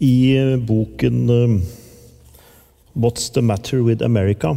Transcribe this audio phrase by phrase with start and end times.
[0.00, 1.60] I boken eh,
[2.94, 4.56] 'What's the Matter with America',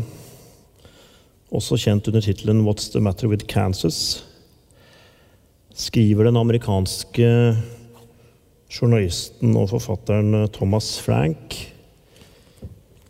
[1.51, 4.23] også kjent under tittelen 'What's the Matter with Kansas',
[5.73, 7.55] skriver den amerikanske
[8.69, 11.73] journalisten og forfatteren Thomas Frank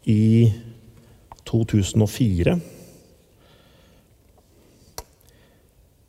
[0.06, 0.52] i
[1.46, 2.60] 2004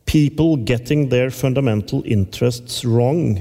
[0.07, 3.39] People getting their fundamental interests wrong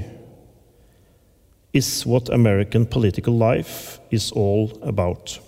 [1.72, 5.40] is what American political life is all about.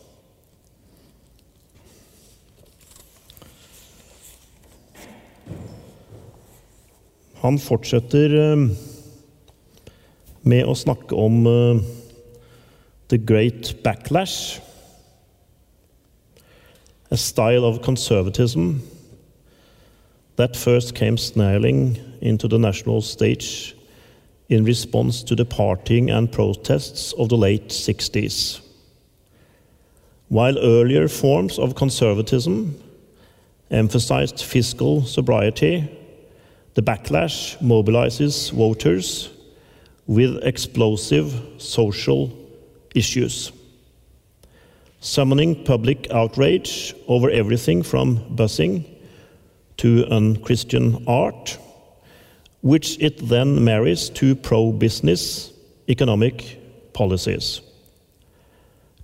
[7.41, 8.67] Han fortsetter eh,
[10.45, 11.81] med å snakke om eh,
[13.09, 14.61] the great backlash,
[17.11, 18.83] a style of conservatism
[20.37, 23.75] that first came snarling into the national stage
[24.51, 28.61] in response to the partying and protests of the late 60s.
[30.29, 32.75] While earlier forms of conservatism
[33.71, 35.89] emphasized fiscal sobriety,
[36.75, 39.31] the backlash mobilizes voters
[40.07, 42.37] with explosive social
[42.97, 43.53] issues,
[45.01, 48.85] summoning public outrage over everything from busing
[49.77, 51.57] to unchristian art
[52.63, 55.53] which it then marries to pro business
[55.89, 56.61] economic
[56.93, 57.61] policies.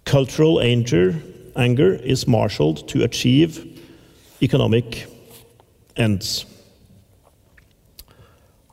[0.04, 1.14] Cultural anger,
[1.56, 3.82] anger is marshaled to achieve
[4.42, 5.06] economic
[5.96, 6.44] ends.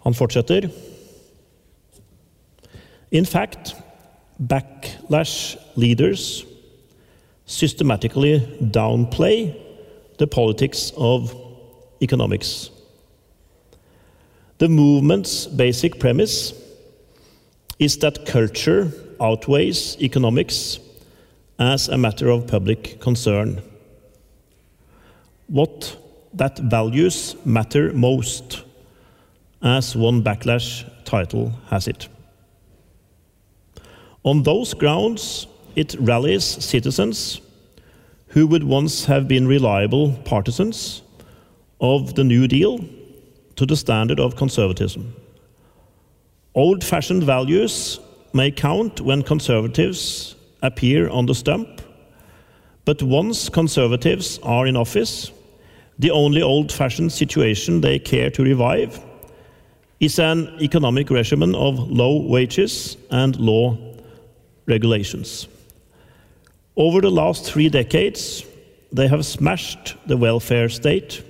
[0.04, 0.72] Han fortsetter.
[3.11, 3.76] In fact,
[4.42, 6.45] backlash leaders
[7.45, 9.56] systematically downplay
[10.17, 11.34] the politics of
[12.02, 12.70] economics.
[14.64, 16.53] The movement's basic premise
[17.80, 20.80] is that culture outweighs economics
[21.59, 23.61] as a matter of public concern.
[25.48, 25.98] What
[26.33, 28.64] that values matter most,
[29.61, 32.08] as one backlash title has it.
[34.23, 35.45] On those grounds,
[35.76, 37.42] it rallies citizens
[38.27, 41.02] who would once have been reliable partisans
[41.82, 42.80] of the New Deal
[43.55, 45.15] to the standard of conservatism.
[46.55, 47.99] Old fashioned values
[48.33, 51.81] may count when conservatives appear on the stump,
[52.86, 55.31] but once conservatives are in office,
[55.99, 58.99] the only old fashioned situation they care to revive
[59.99, 63.77] is an economic regimen of low wages and law
[64.65, 65.47] regulations.
[66.75, 68.43] Over the last three decades,
[68.92, 71.23] they have smashed the welfare state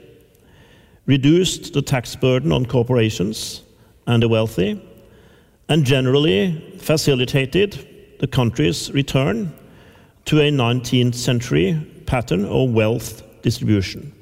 [1.05, 3.61] reduced the tax burden on corporations
[4.07, 4.81] and the wealthy,
[5.69, 7.87] and generally facilitated
[8.19, 9.53] the country's return
[10.25, 14.13] to a 19th century pattern of wealth distribution.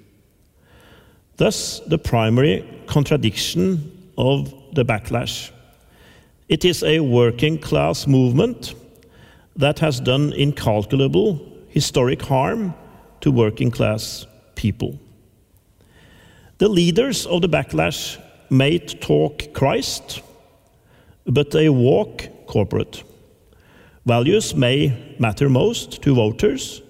[1.38, 5.52] Thus, the primary contradiction of the backlash.
[6.50, 8.76] It is a working class movement
[9.56, 11.40] that has done incalculable
[11.70, 12.74] historic harm
[13.22, 14.26] to working class
[14.56, 15.00] people.
[16.62, 20.22] The leaders of the backlash may talk Christ,
[21.26, 23.04] but they walk corporate.
[24.06, 26.84] Values may matter most to voters,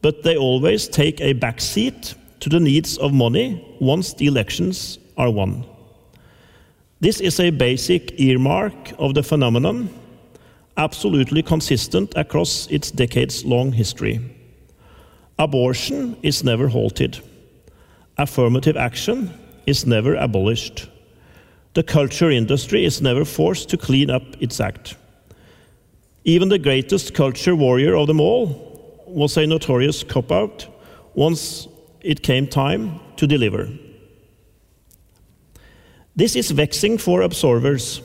[0.00, 5.32] but they always take a backseat to the needs of money once the elections are
[5.32, 5.64] won.
[7.00, 9.90] This is a basic earmark of the phenomenon,
[10.76, 14.20] absolutely consistent across its decades long history.
[15.36, 17.18] Abortion is never halted
[18.20, 19.32] affirmative action
[19.66, 20.88] is never abolished.
[21.74, 24.96] The culture industry is never forced to clean up its act.
[26.24, 30.66] Even the greatest culture warrior of them all was a notorious cop out
[31.14, 31.66] once
[32.02, 33.68] it came time to deliver.
[36.14, 38.02] This is vexing for observers,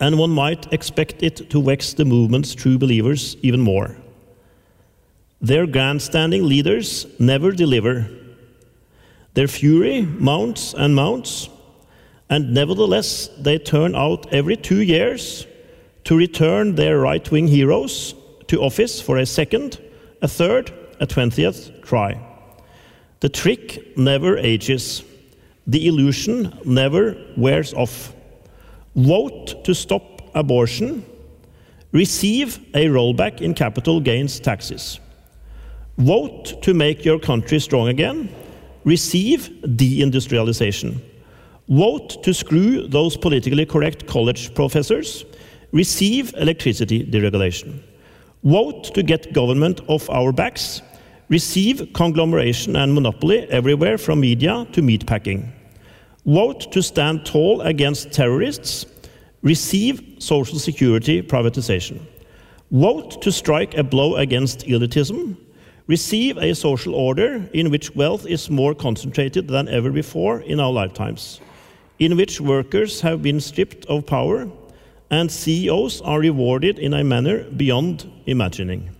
[0.00, 3.96] and one might expect it to vex the movement's true believers even more.
[5.40, 8.08] Their grandstanding leaders never deliver
[9.36, 11.50] their fury mounts and mounts,
[12.30, 15.46] and nevertheless they turn out every two years
[16.04, 18.14] to return their right wing heroes
[18.46, 19.78] to office for a second,
[20.22, 22.18] a third, a twentieth try.
[23.20, 25.04] The trick never ages,
[25.66, 28.14] the illusion never wears off.
[28.94, 31.04] Vote to stop abortion,
[31.92, 34.98] receive a rollback in capital gains taxes.
[35.98, 38.30] Vote to make your country strong again
[38.86, 40.98] receive deindustrialization.
[41.68, 45.26] Vote to screw those politically correct college professors,
[45.72, 47.82] Receive electricity deregulation.
[48.44, 50.80] Vote to get government off our backs.
[51.28, 55.50] Receive conglomeration and monopoly everywhere from media to meatpacking.
[56.24, 58.86] Vote to stand tall against terrorists.
[59.42, 62.00] Receive social security privatization.
[62.70, 65.36] Vote to strike a blow against elitism.
[65.88, 70.72] Receive a social order in which wealth is more concentrated than ever before in our
[70.72, 71.40] lifetimes,
[71.98, 74.48] in which workers have been stripped of power
[75.10, 78.90] and CEOs are rewarded in a manner beyond imagining.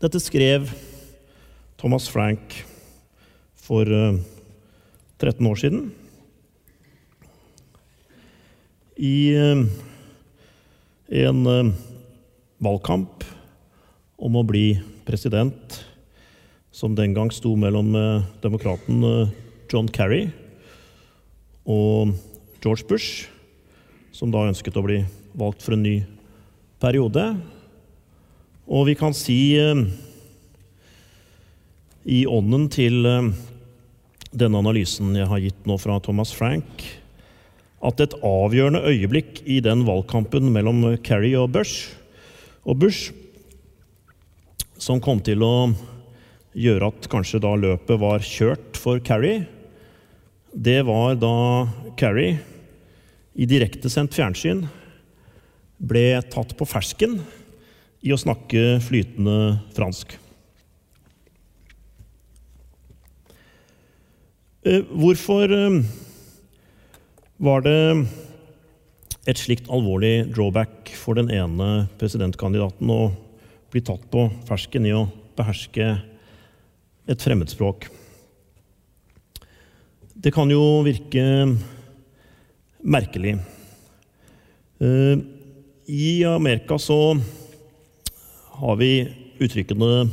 [0.00, 0.70] Dette skrev
[1.76, 2.64] Thomas Frank
[3.56, 4.14] for eh,
[5.18, 5.90] 13 år siden.
[8.96, 9.66] I eh,
[11.08, 11.72] en eh,
[12.62, 13.24] valgkamp
[14.18, 15.78] om å bli president,
[16.74, 17.94] som den gang sto mellom
[18.42, 19.02] demokraten
[19.70, 20.28] John Kerry
[21.68, 22.14] og
[22.62, 23.28] George Bush,
[24.12, 25.02] som da ønsket å bli
[25.38, 25.96] valgt for en ny
[26.82, 27.24] periode.
[28.68, 29.54] Og vi kan si
[32.08, 33.04] i ånden til
[34.28, 36.84] denne analysen jeg har gitt nå fra Thomas Frank,
[37.78, 41.94] at et avgjørende øyeblikk i den valgkampen mellom Kerry og Bush,
[42.68, 43.14] og Bush,
[44.76, 45.70] som kom til å
[46.58, 49.40] gjøre at kanskje da løpet var kjørt for Kerry,
[50.52, 51.32] det var da
[52.00, 52.34] Kerry
[53.38, 54.66] i direktesendt fjernsyn
[55.78, 57.18] ble tatt på fersken
[58.04, 60.16] i å snakke flytende fransk.
[64.68, 65.54] Hvorfor
[67.38, 67.78] var det
[69.26, 73.10] et slikt alvorlig drawback for den ene presidentkandidaten å
[73.72, 75.88] bli tatt på fersken i å beherske
[77.08, 77.88] et fremmedspråk?
[80.18, 81.24] Det kan jo virke
[82.82, 83.36] merkelig.
[85.88, 87.18] I Amerika så
[88.58, 90.10] har vi uttrykkene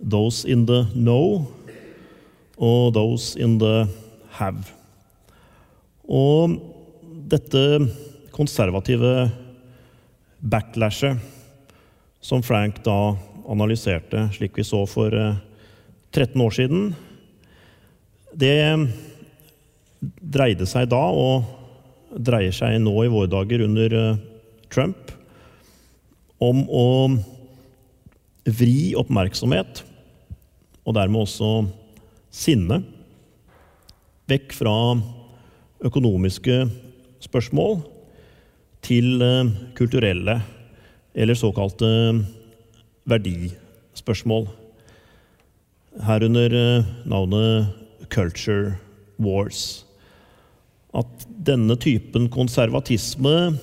[0.00, 1.46] 'those in the know'
[2.58, 3.88] og 'those in the
[4.38, 4.72] have'.
[6.08, 6.75] Og
[7.26, 7.62] dette
[8.34, 9.30] konservative
[10.38, 11.18] backlashet
[12.22, 15.14] som Frank da analyserte, slik vi så for
[16.14, 16.88] 13 år siden,
[18.36, 18.58] det
[20.20, 21.46] dreide seg da, og
[22.16, 23.96] dreier seg nå i våre dager under
[24.72, 25.12] Trump,
[26.42, 26.86] om å
[28.46, 29.82] vri oppmerksomhet,
[30.86, 31.52] og dermed også
[32.34, 32.82] sinne,
[34.30, 34.74] vekk fra
[35.86, 36.64] økonomiske
[37.26, 37.80] spørsmål
[38.86, 39.22] til
[39.76, 40.38] kulturelle
[41.16, 41.88] eller såkalte
[43.08, 44.46] verdispørsmål.
[46.06, 47.66] Herunder navnet
[48.10, 48.76] 'culture
[49.18, 49.84] wars'.
[50.94, 53.58] At denne typen konservatisme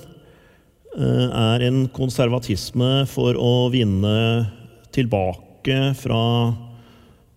[0.96, 4.46] er en konservatisme for å vinne
[4.94, 6.54] tilbake fra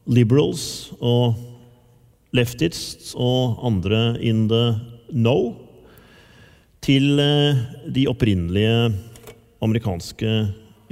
[0.08, 1.36] liberals og
[2.38, 4.76] leftists og andre in the
[5.10, 5.67] know
[6.88, 7.20] til
[7.92, 8.94] de opprinnelige
[9.64, 10.32] amerikanske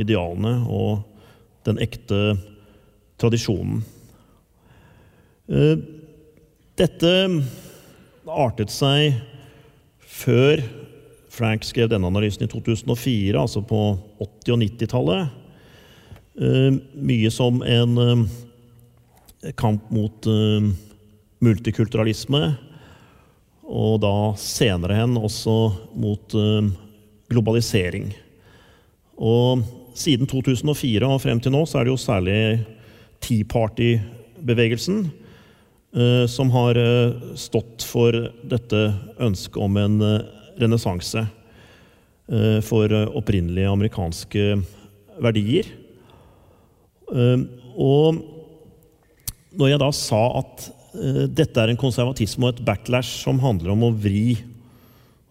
[0.01, 1.05] idealene og
[1.63, 2.35] den ekte
[3.21, 3.79] tradisjonen.
[6.75, 7.13] Dette
[8.27, 9.21] artet seg
[10.03, 10.59] før
[11.35, 13.79] Frank skrev denne analysen i 2004, altså på
[14.19, 15.23] 80- og 90-tallet.
[16.95, 18.27] Mye som en
[19.59, 20.27] kamp mot
[21.45, 22.55] multikulturalisme,
[23.65, 25.55] og da senere hen også
[25.97, 26.35] mot
[27.31, 28.11] globalisering.
[29.17, 29.63] Og
[29.97, 32.39] siden 2004 og frem til nå så er det jo særlig
[33.23, 35.05] Tea Party-bevegelsen
[36.27, 36.75] som har
[37.39, 38.11] stått for
[38.43, 38.81] dette
[39.23, 39.97] ønsket om en
[40.59, 41.23] renessanse
[42.67, 44.43] for opprinnelige amerikanske
[45.23, 45.69] verdier.
[47.79, 48.19] Og
[49.55, 50.67] når jeg da sa at
[51.35, 54.37] dette er en konservatisme og et backlash som handler om å vri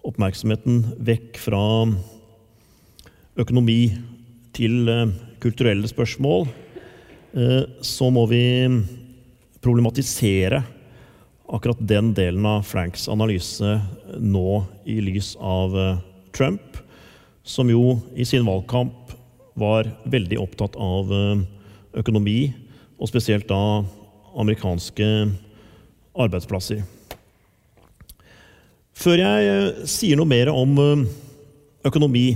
[0.04, 1.62] oppmerksomheten vekk fra
[3.40, 3.94] økonomi
[4.54, 4.90] til
[5.42, 6.46] kulturelle spørsmål,
[7.82, 8.44] så må vi
[9.64, 10.60] problematisere
[11.54, 13.74] akkurat den delen av Franks analyse
[14.20, 15.74] nå i lys av
[16.36, 16.78] Trump,
[17.42, 19.16] som jo i sin valgkamp
[19.58, 21.10] var veldig opptatt av
[21.96, 22.52] økonomi,
[23.00, 23.82] og spesielt da
[24.38, 25.08] amerikanske
[26.14, 26.82] arbeidsplasser.
[28.94, 30.76] Før jeg sier noe mer om
[31.84, 32.28] økonomi,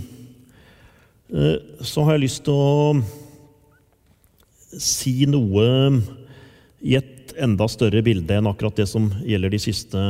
[1.28, 2.98] så har jeg lyst til å
[4.78, 5.68] si noe
[6.84, 10.02] i et enda større bilde enn akkurat det som gjelder de siste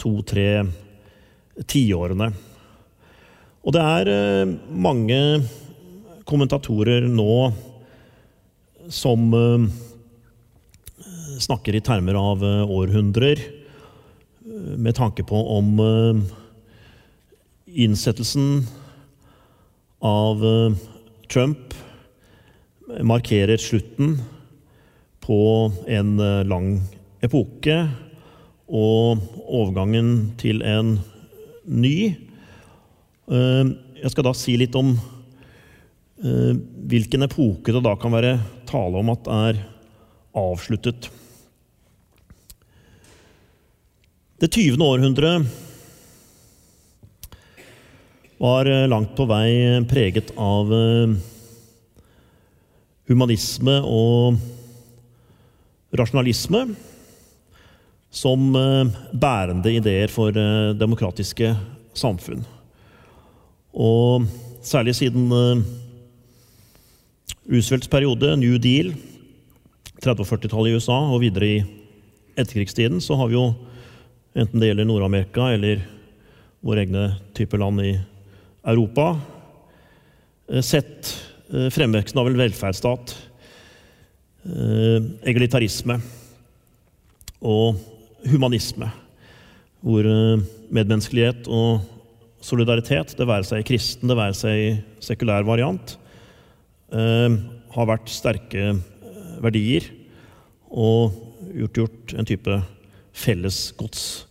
[0.00, 0.64] to-tre
[1.68, 2.30] tiårene.
[3.60, 5.18] Og det er eh, mange
[6.28, 7.34] kommentatorer nå
[8.88, 9.66] som eh,
[11.42, 13.42] snakker i termer av eh, århundrer,
[14.50, 15.76] med tanke på om
[17.68, 18.64] innsettelsen
[20.02, 20.42] av
[21.30, 21.74] Trump
[23.06, 24.16] markerer slutten
[25.22, 25.38] på
[25.86, 26.16] en
[26.48, 26.72] lang
[27.22, 27.76] epoke
[28.66, 30.96] og overgangen til en
[31.68, 31.94] ny.
[33.28, 34.96] Jeg skal da si litt om
[36.20, 36.52] Eh,
[36.90, 38.34] hvilken epoke det da kan være
[38.68, 39.60] tale om at er
[40.36, 41.08] avsluttet.
[44.40, 44.80] Det 20.
[44.80, 45.44] århundre
[48.38, 49.50] var eh, langt på vei
[49.84, 51.12] preget av eh,
[53.12, 54.38] humanisme og
[55.92, 56.62] rasjonalisme
[58.08, 58.48] som
[59.12, 61.52] bærende ideer for demokratiske
[61.92, 62.40] samfunn.
[63.76, 64.24] Og
[64.64, 65.28] særlig siden
[67.44, 68.94] Roosevelts periode, New Deal,
[70.00, 71.60] 30- og 40-tallet i USA og videre i
[72.40, 73.50] etterkrigstiden, så har vi jo,
[74.34, 75.82] enten det gjelder Nord-Amerika eller
[76.62, 77.94] våre egne type land i
[78.68, 79.14] Europa,
[80.48, 81.10] eh, sett
[81.52, 83.14] eh, fremveksten av en velferdsstat,
[84.44, 84.98] eh,
[85.30, 85.98] egalitarisme
[87.40, 87.80] og
[88.28, 88.90] humanisme,
[89.80, 90.04] hvor
[90.68, 91.80] medmenneskelighet og
[92.44, 95.94] solidaritet, det være seg kristen, det være seg sekulær variant,
[96.90, 98.74] har vært sterke
[99.40, 99.86] verdier
[100.68, 101.16] og
[101.54, 102.58] gjort en type
[103.16, 104.26] fellesgods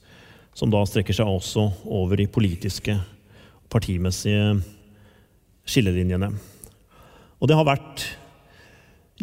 [0.59, 2.98] som da strekker seg også over de politiske,
[3.71, 4.57] partimessige
[5.69, 6.33] skillelinjene.
[7.39, 8.03] Og det har vært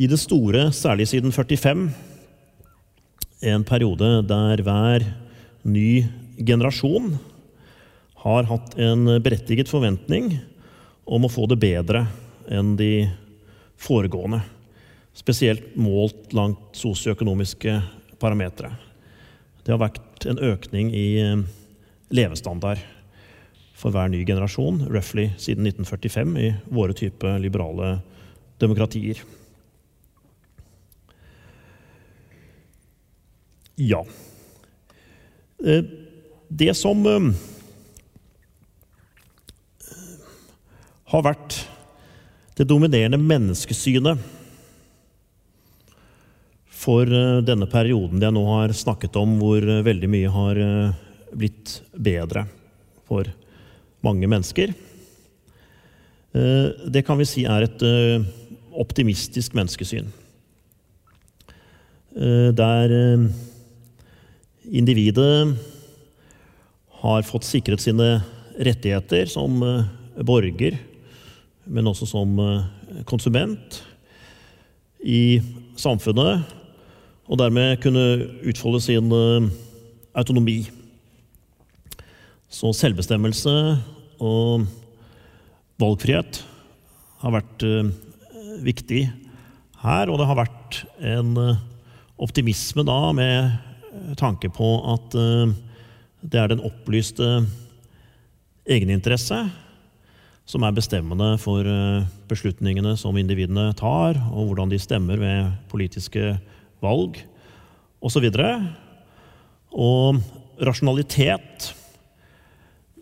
[0.01, 1.89] i det store, særlig siden 45,
[3.47, 5.05] en periode der hver
[5.67, 6.07] ny
[6.41, 7.17] generasjon
[8.25, 10.39] har hatt en berettiget forventning
[11.05, 12.07] om å få det bedre
[12.49, 13.07] enn de
[13.81, 14.41] foregående.
[15.17, 17.79] Spesielt målt langt sosioøkonomiske
[18.21, 18.86] parametere.
[19.67, 21.41] Det har vært en økning i eh,
[22.15, 22.79] levestandard
[23.75, 27.97] for hver ny generasjon, roughly siden 1945, i våre type liberale
[28.63, 29.19] demokratier.
[33.75, 34.05] Ja.
[35.67, 35.83] Eh,
[36.47, 37.29] det som eh,
[41.11, 41.59] har vært
[42.55, 44.23] det dominerende menneskesynet
[46.87, 50.95] for eh, denne perioden jeg nå har snakket om, hvor eh, veldig mye har eh,
[51.37, 52.47] blitt bedre
[53.09, 53.29] for
[54.07, 54.75] mange mennesker.
[56.37, 57.83] Det kan vi si er et
[58.77, 60.11] optimistisk menneskesyn.
[62.61, 62.93] Der
[64.69, 65.55] individet
[67.01, 68.11] har fått sikret sine
[68.69, 69.65] rettigheter som
[70.29, 70.77] borger
[71.65, 72.37] men også som
[73.09, 73.81] konsument
[75.01, 75.41] i
[75.81, 76.45] samfunnet,
[77.27, 78.05] og dermed kunne
[78.47, 79.49] utfolde sin eh,
[80.17, 80.59] autonomi.
[82.49, 83.55] Så selvbestemmelse
[84.23, 84.67] og
[85.83, 86.41] valgfrihet
[87.25, 87.93] har vært eh,
[88.65, 89.05] viktig
[89.83, 91.37] her, og det har vært en
[92.17, 95.15] optimisme da med tanke på at
[96.27, 97.45] det er den opplyste
[98.67, 99.45] egeninteresse
[100.47, 106.23] som er bestemmende for eh, beslutningene som individene tar, og hvordan de stemmer ved politiske
[106.23, 106.53] valg
[106.87, 108.27] osv.
[108.29, 108.67] Og,
[109.77, 111.71] og rasjonalitet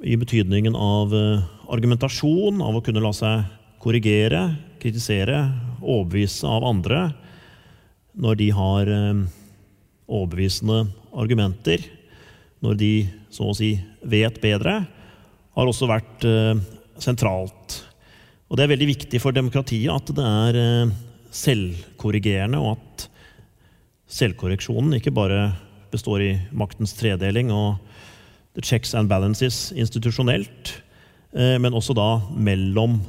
[0.04, 3.46] i betydningen av eh, argumentasjon, av å kunne la seg
[3.82, 4.46] korrigere,
[4.82, 5.38] kritisere,
[5.80, 7.06] overbevise av andre
[8.14, 9.24] når de har eh,
[10.04, 11.82] overbevisende argumenter,
[12.64, 12.92] når de
[13.32, 13.74] så å si
[14.04, 14.82] vet bedre,
[15.54, 16.24] har også vært
[17.02, 17.82] sentralt.
[18.48, 20.92] Og det er veldig viktig for demokratiet at det er eh,
[21.34, 23.06] selvkorrigerende, og at
[24.14, 25.48] selvkorreksjonen ikke bare
[25.94, 27.80] består i maktens tredeling og
[28.54, 30.74] the checks and balances institusjonelt,
[31.34, 33.00] eh, men også da mellom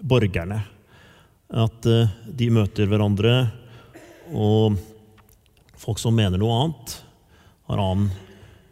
[0.00, 0.62] borgerne.
[1.52, 3.50] At eh, de møter hverandre,
[4.32, 4.78] og
[5.76, 6.96] folk som mener noe annet,
[7.68, 8.08] har annen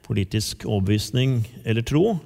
[0.05, 2.17] politisk overbevisning eller tro,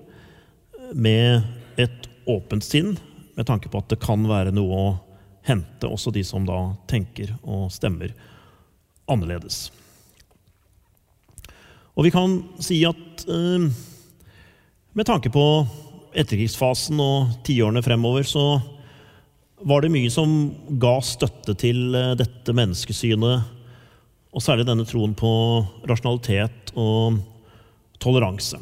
[0.94, 1.44] med
[1.78, 2.94] et åpent sinn
[3.36, 4.88] med tanke på at det kan være noe å
[5.46, 8.14] hente, også de som da tenker og stemmer
[9.10, 9.68] annerledes.
[11.98, 13.64] Og vi kan si at eh,
[14.94, 15.44] med tanke på
[16.14, 18.60] etterkrigsfasen og tiårene fremover, så
[19.66, 23.54] var det mye som ga støtte til eh, dette menneskesynet,
[24.28, 25.32] og særlig denne troen på
[25.90, 27.18] rasjonalitet og
[27.98, 28.60] toleranse.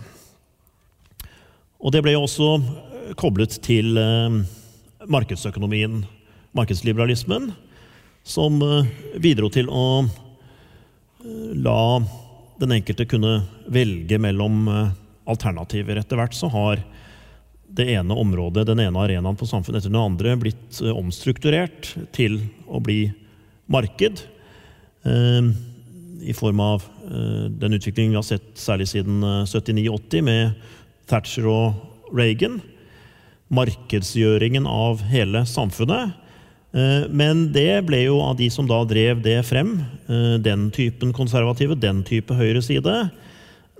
[1.77, 2.55] Og det ble jo også
[3.21, 3.99] koblet til
[5.11, 5.99] markedsøkonomien,
[6.57, 7.51] markedsliberalismen,
[8.25, 8.63] som
[9.21, 9.83] bidro til å
[11.57, 11.81] la
[12.61, 13.41] den enkelte kunne
[13.73, 14.69] velge mellom
[15.27, 15.99] alternativer.
[16.01, 16.83] Etter hvert så har
[17.77, 22.39] det ene området, den ene arenaen på samfunnet etter den andre blitt eh, omstrukturert til
[22.67, 23.01] å bli
[23.73, 24.23] marked.
[25.07, 25.51] Eh,
[26.31, 30.71] I form av eh, den utviklingen vi har sett særlig siden 79-80 med
[31.11, 32.61] Thatcher og Reagan.
[33.53, 36.17] Markedsgjøringen av hele samfunnet.
[36.77, 39.71] Men det ble jo av de som da drev det frem,
[40.45, 43.07] den typen konservative, den type høyreside,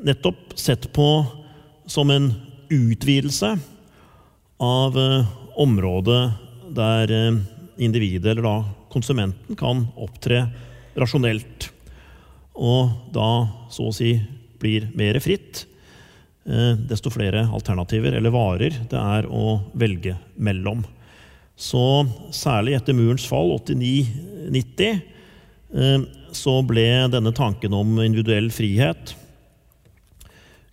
[0.01, 1.11] nettopp sett på
[1.87, 2.31] som en
[2.73, 3.59] utvidelse
[4.57, 5.27] av eh,
[5.57, 6.31] området
[6.77, 7.39] der eh,
[7.77, 8.57] individet, eller da
[8.93, 10.47] konsumenten, kan opptre
[10.97, 11.71] rasjonelt.
[12.57, 13.31] Og da
[13.73, 14.17] så å si
[14.61, 15.67] blir mer fritt,
[16.49, 20.85] eh, desto flere alternativer eller varer det er å velge mellom.
[21.57, 21.83] Så
[22.37, 25.01] særlig etter murens fall, 89-90,
[26.37, 29.17] så ble denne tanken om individuell frihet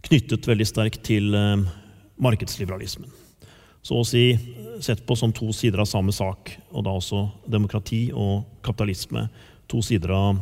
[0.04, 1.32] knyttet veldig sterkt til
[2.22, 3.24] markedsliberalismen
[3.84, 4.32] så å si
[4.84, 9.28] sett på som to sider av samme sak, og da også demokrati og kapitalisme.
[9.72, 10.40] To sider av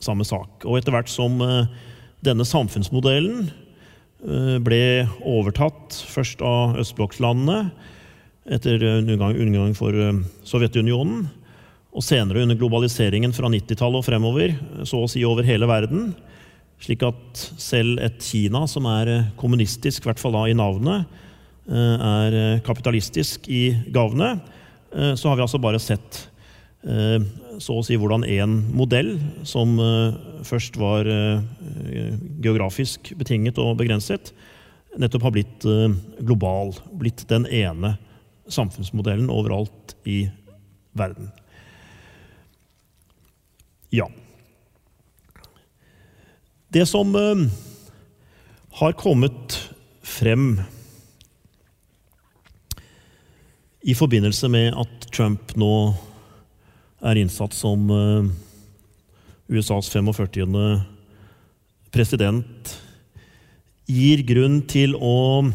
[0.00, 0.64] samme sak.
[0.64, 1.68] Og etter hvert som eh,
[2.24, 4.82] denne samfunnsmodellen eh, ble
[5.28, 7.68] overtatt først av østblokklandene
[8.50, 11.28] etter undergang for eh, Sovjetunionen,
[11.90, 14.52] og senere under globaliseringen fra 90-tallet og fremover,
[14.86, 16.12] så å si over hele verden,
[16.80, 21.08] slik at selv et Kina som er kommunistisk, i hvert fall da i navnet,
[21.70, 24.40] Eh, er eh, kapitalistisk i gavene,
[24.90, 26.26] eh, så har vi altså bare sett
[27.60, 29.10] så å si hvordan én modell,
[29.44, 29.74] som
[30.48, 31.04] først var
[32.40, 34.30] geografisk betinget og begrenset,
[34.96, 35.66] nettopp har blitt
[36.24, 36.72] global.
[36.96, 37.98] Blitt den ene
[38.52, 40.24] samfunnsmodellen overalt i
[40.92, 41.30] verden.
[43.90, 44.06] Ja.
[46.68, 47.14] Det som
[48.80, 49.56] har kommet
[50.02, 50.60] frem
[53.80, 55.72] i forbindelse med at Trump nå
[57.00, 58.28] er innsatt som eh,
[59.50, 60.56] USAs 45.
[61.90, 62.74] president,
[63.90, 65.48] gir grunn til å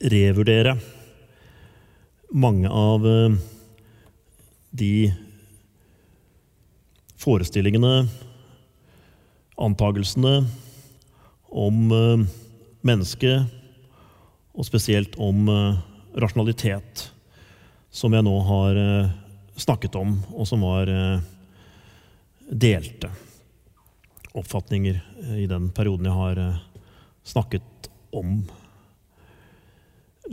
[0.00, 0.78] revurdere
[2.34, 3.36] mange av eh,
[4.74, 5.14] de
[7.22, 8.08] forestillingene,
[9.54, 10.36] antagelsene,
[11.54, 12.24] om eh,
[12.82, 13.60] mennesket,
[14.54, 15.48] og spesielt om
[16.14, 17.08] rasjonalitet
[17.94, 19.12] som jeg nå har eh,
[19.58, 21.22] snakket om, og som var eh,
[22.50, 23.10] delte
[24.34, 26.42] oppfatninger eh, i den perioden jeg har
[27.24, 28.40] snakket om.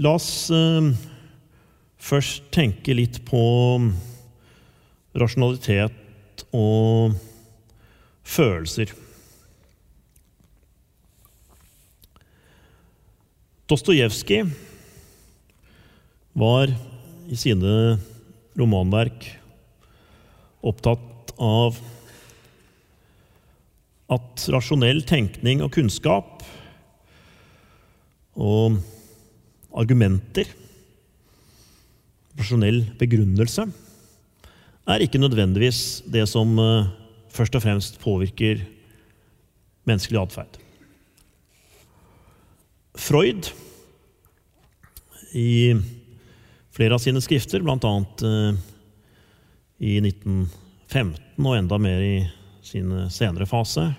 [0.02, 0.50] La oss
[2.02, 3.42] først tenke litt på
[5.18, 7.16] rasjonalitet og
[8.26, 8.92] følelser.
[13.72, 14.50] Dostojevskij
[16.42, 16.72] var
[17.32, 18.00] i sine
[18.60, 19.28] romanverk
[20.68, 21.78] opptatt av
[24.12, 26.44] at rasjonell tenkning og kunnskap
[28.36, 28.82] og
[29.72, 30.50] argumenter,
[32.40, 33.68] rasjonell begrunnelse,
[34.90, 36.90] er ikke nødvendigvis det som eh,
[37.32, 38.64] først og fremst påvirker
[39.88, 40.60] menneskelig atferd.
[42.98, 43.52] Freud
[45.38, 45.74] i
[46.76, 47.94] flere av sine skrifter, bl.a.
[48.28, 48.62] Eh,
[49.82, 52.16] i 1915 og enda mer i
[52.66, 53.90] sin senere fase.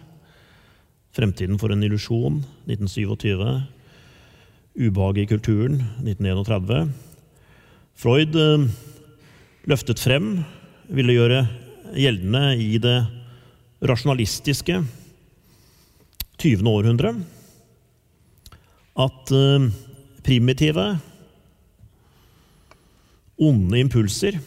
[1.12, 3.62] 'Fremtiden for en illusjon', 1927.
[4.79, 6.88] 'Ubehaget i kulturen', 1931.
[8.03, 8.62] Freud eh,
[9.71, 10.41] løftet frem,
[10.91, 11.45] ville gjøre
[11.95, 12.97] gjeldende i det
[13.87, 14.81] rasjonalistiske
[16.43, 16.65] 20.
[16.67, 17.12] århundre
[19.05, 19.69] at eh,
[20.27, 20.87] primitive
[23.38, 24.41] onde impulser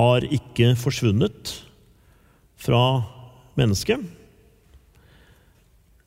[0.00, 1.54] har ikke forsvunnet
[2.66, 2.82] fra
[3.54, 4.02] mennesket.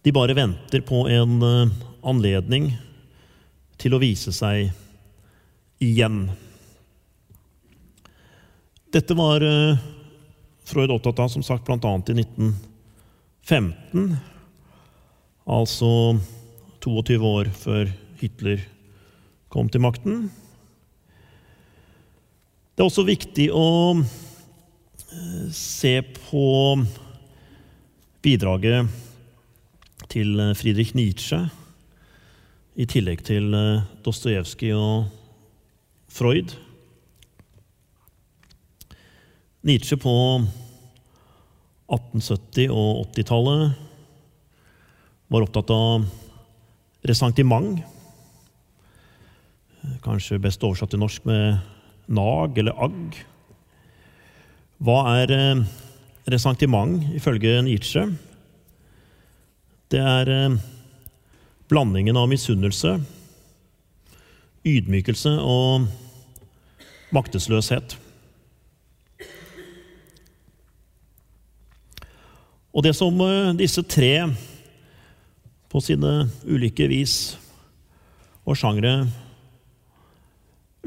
[0.03, 2.73] De bare venter på en eh, anledning
[3.79, 4.73] til å vise seg
[5.79, 6.31] igjen.
[8.91, 9.77] Dette var eh,
[10.63, 11.77] Freud opptatt av, som sagt, bl.a.
[11.77, 14.15] i 1915.
[15.49, 15.91] Altså
[16.83, 18.63] 22 år før Hitler
[19.49, 20.27] kom til makten.
[22.73, 25.95] Det er også viktig å eh, se
[26.29, 26.47] på
[28.25, 28.89] bidraget
[30.09, 31.43] til Friedrich Nietzsche
[32.79, 35.18] i tillegg til eh, Dostojevskij og
[36.09, 36.55] Freud.
[39.61, 40.13] Nietzsche på
[41.89, 43.73] 1870- og 80-tallet
[45.29, 46.05] var opptatt av
[47.05, 47.81] resentiment.
[50.05, 51.59] Kanskje best oversatt til norsk med
[52.09, 53.19] nag eller agg.
[54.79, 55.67] Hva er ressentiment
[56.29, 58.05] resentiment ifølge Nietzsche?
[59.89, 60.57] Det er eh,
[61.69, 62.99] blandingen av misunnelse,
[64.67, 65.87] ydmykelse og
[67.15, 67.95] maktesløshet.
[72.69, 74.29] Og det som eh, disse tre
[75.69, 77.15] på sine ulike vis
[78.45, 78.93] og sjangre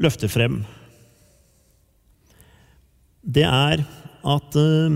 [0.01, 0.63] løfter frem,
[3.23, 3.83] det er
[4.23, 4.95] at uh,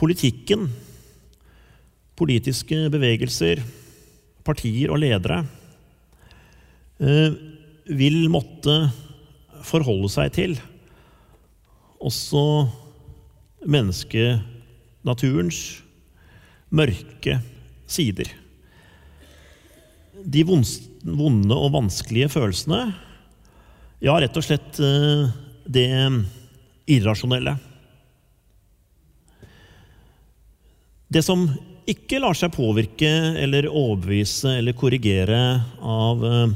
[0.00, 0.70] politikken,
[2.16, 3.60] politiske bevegelser,
[4.44, 5.42] partier og ledere
[7.84, 8.76] vil måtte
[9.64, 10.54] forholde seg til
[12.04, 12.44] også
[13.64, 15.60] menneskenaturens
[16.74, 17.38] mørke
[17.88, 18.28] sider.
[20.24, 22.86] De vonde og vanskelige følelsene,
[24.04, 25.28] ja, rett og slett uh,
[25.64, 25.88] det
[26.92, 27.56] irrasjonelle.
[31.08, 31.46] Det som
[31.88, 35.40] ikke lar seg påvirke eller overbevise eller korrigere
[35.84, 36.54] av eh,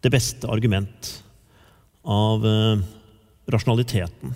[0.00, 1.24] det beste argument,
[2.02, 2.78] av eh,
[3.46, 4.34] rasjonaliteten.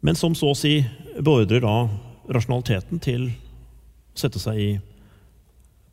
[0.00, 0.80] Men som så å si
[1.20, 1.74] beordrer da
[2.32, 4.70] rasjonaliteten til å sette seg i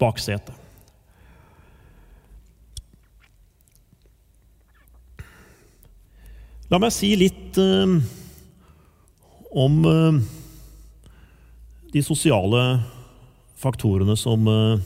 [0.01, 0.55] baksetet.
[6.67, 7.97] La meg si litt eh,
[9.55, 10.19] om eh,
[11.93, 12.63] de sosiale
[13.57, 14.77] faktorene som uh,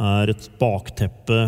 [0.00, 1.42] er et bakteppe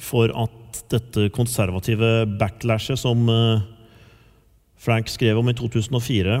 [0.00, 3.26] for at dette konservative backlashet som
[4.80, 6.38] Frank skrev om i 2004,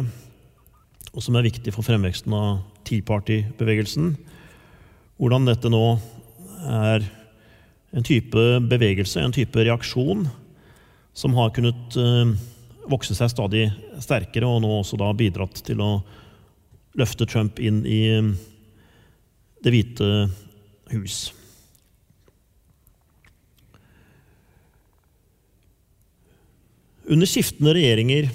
[1.10, 4.14] og som er viktig for fremveksten av Tea Party-bevegelsen,
[5.20, 5.84] hvordan dette nå
[6.64, 7.04] er
[7.92, 10.24] en type bevegelse, en type reaksjon,
[11.12, 12.32] som har kunnet uh,
[12.88, 13.66] vokse seg stadig
[14.00, 15.90] sterkere, og nå også da bidratt til å
[16.96, 18.30] løfte Trump inn i uh,
[19.60, 20.06] Det hvite
[20.94, 21.26] hus.
[27.10, 28.28] Under skiftende regjeringer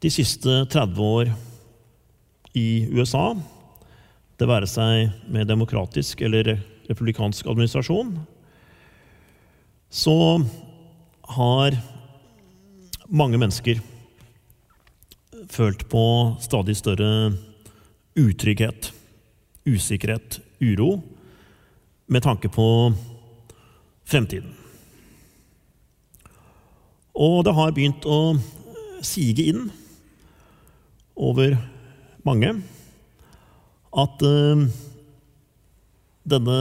[0.00, 1.32] de siste 30 år
[2.56, 3.34] i USA,
[4.40, 6.54] det være seg med demokratisk eller
[6.88, 8.14] republikansk administrasjon,
[9.92, 10.16] så
[11.36, 11.76] har
[13.12, 13.84] mange mennesker
[15.52, 16.06] følt på
[16.40, 17.12] stadig større
[18.16, 18.94] utrygghet,
[19.68, 20.94] usikkerhet, uro
[22.08, 22.66] med tanke på
[24.08, 24.61] fremtiden.
[27.12, 28.36] Og det har begynt å
[29.04, 29.66] sige inn
[31.18, 31.58] over
[32.24, 32.54] mange
[33.92, 34.62] at uh,
[36.24, 36.58] denne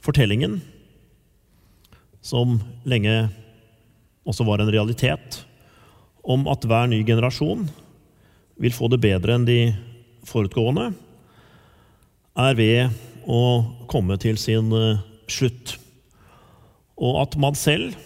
[0.00, 0.60] fortellingen
[2.24, 2.56] som
[2.88, 3.28] lenge
[4.28, 5.42] også var en realitet,
[6.22, 7.68] om at hver ny generasjon
[8.60, 9.60] vil få det bedre enn de
[10.28, 10.90] forutgående,
[12.38, 13.40] er ved å
[13.90, 15.76] komme til sin eh, slutt.
[17.00, 17.96] Og at man selv,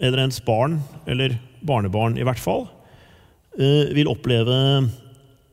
[0.00, 1.36] eller ens barn, eller
[1.66, 2.66] barnebarn i hvert fall,
[3.58, 4.88] eh, vil oppleve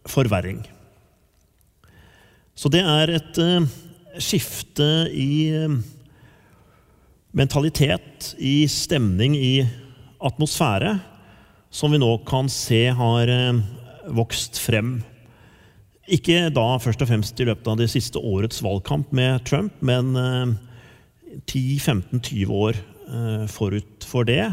[0.08, 0.64] forverring.
[2.58, 3.68] Så det er et eh,
[4.24, 5.68] skifte i
[7.38, 9.68] mentalitet, i stemning, i
[10.24, 10.98] atmosfære,
[11.70, 13.60] som vi nå kan se har eh,
[14.18, 14.98] vokst frem.
[16.08, 20.16] Ikke da først og fremst i løpet av det siste årets valgkamp med Trump, men
[21.52, 22.97] 10-15-20 eh, år eh,
[23.52, 24.44] forut for det.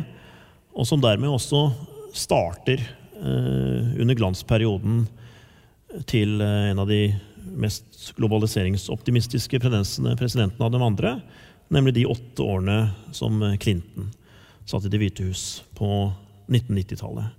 [0.74, 1.66] Og som dermed også
[2.14, 2.82] starter
[3.20, 5.04] under glansperioden
[6.10, 7.14] til en av de
[7.58, 11.12] mest globaliseringsoptimistiske presidentene av de andre,
[11.68, 14.10] Nemlig de åtte årene som Clinton
[14.64, 16.12] satt i Det hvite hus på
[16.46, 17.32] 1990-tallet.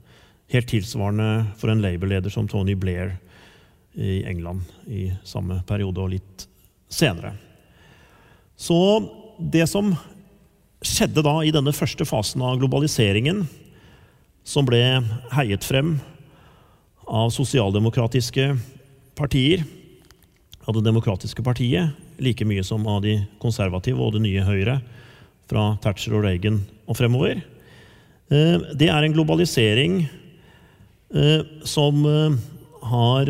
[0.51, 3.15] Helt tilsvarende for en Labour-leder som Tony Blair
[3.93, 6.47] i England i samme periode og litt
[6.91, 7.36] senere.
[8.58, 8.78] Så
[9.39, 9.93] det som
[10.84, 13.46] skjedde da i denne første fasen av globaliseringen,
[14.46, 14.82] som ble
[15.34, 15.96] heiet frem
[17.06, 18.52] av sosialdemokratiske
[19.18, 19.66] partier,
[20.66, 24.80] av Det demokratiske partiet, like mye som av de konservative og det nye Høyre
[25.46, 27.44] fra Thatcher og Reagan og fremover.
[28.34, 30.00] Eh, det er en globalisering
[31.14, 32.38] eh, som eh,
[32.90, 33.30] har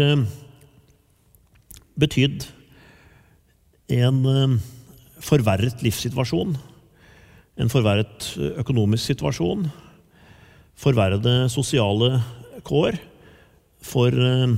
[2.00, 2.48] betydd
[3.96, 4.18] en
[5.24, 6.56] forverret livssituasjon,
[7.56, 9.68] en forverret økonomisk situasjon,
[10.76, 12.20] forverrede sosiale
[12.68, 12.98] kår
[13.86, 14.56] for eh,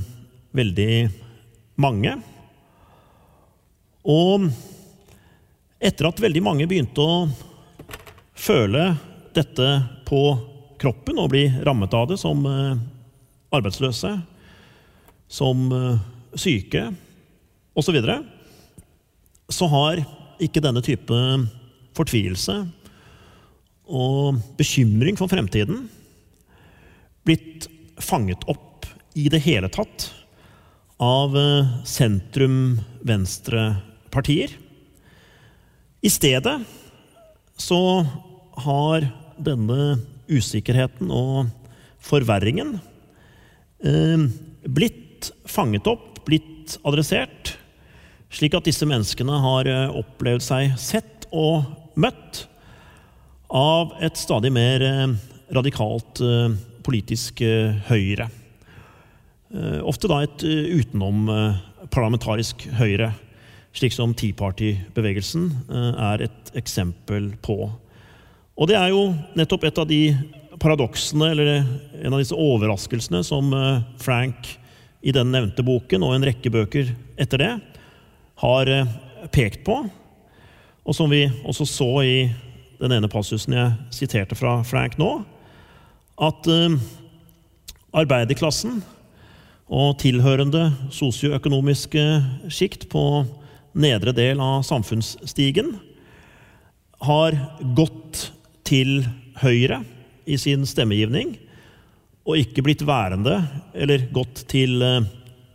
[0.56, 0.92] veldig
[1.78, 2.16] mange.
[4.08, 4.48] Og
[5.78, 7.28] etter at veldig mange begynte å
[8.38, 8.90] føle
[9.36, 9.68] dette
[10.08, 10.22] på
[10.78, 12.80] kroppen og bli rammet av det som eh,
[13.54, 14.14] arbeidsløse,
[15.28, 16.00] som eh,
[16.34, 16.88] syke
[17.78, 18.16] osv., så, videre,
[19.54, 20.00] så har
[20.42, 21.14] ikke denne type
[21.94, 22.56] fortvilelse
[23.88, 25.88] og bekymring for fremtiden
[27.26, 27.68] blitt
[28.00, 28.86] fanget opp
[29.18, 30.14] i det hele tatt
[31.02, 34.50] av eh, sentrum-venstre-partier.
[36.02, 36.62] I stedet
[37.58, 38.06] så
[38.64, 39.06] har
[39.38, 39.98] denne
[40.28, 41.46] usikkerheten og
[42.02, 42.80] forverringen
[43.82, 44.18] eh,
[44.66, 47.58] blitt fanget opp, blitt adressert,
[48.28, 51.64] slik at disse menneskene har eh, opplevd seg sett og
[51.98, 52.46] møtt
[53.48, 54.84] av et stadig mer
[55.54, 56.20] radikalt
[56.84, 57.40] politisk
[57.88, 58.28] høyre.
[59.88, 63.12] Ofte da et utenomparlamentarisk høyre,
[63.72, 65.48] slik som Tea Party-bevegelsen
[65.96, 67.72] er et eksempel på.
[68.58, 70.02] Og det er jo nettopp et av de
[70.58, 71.62] paradoksene, eller
[72.02, 74.50] en av disse overraskelsene, som eh, Frank
[75.00, 77.52] i den nevnte boken og en rekke bøker etter det
[78.42, 78.90] har eh,
[79.34, 79.78] pekt på,
[80.88, 82.16] og som vi også så i
[82.78, 85.10] den ene passusen jeg siterte fra Frank nå,
[86.22, 86.78] at eh,
[87.96, 88.80] arbeiderklassen
[89.68, 92.04] og tilhørende sosioøkonomiske
[92.52, 93.02] sjikt på
[93.78, 95.74] nedre del av samfunnsstigen
[97.04, 97.36] har
[97.76, 98.28] gått
[98.66, 99.02] til
[99.38, 99.82] høyre
[100.28, 101.36] i sin stemmegivning,
[102.28, 103.38] og ikke blitt værende
[103.72, 105.04] eller gått til eh,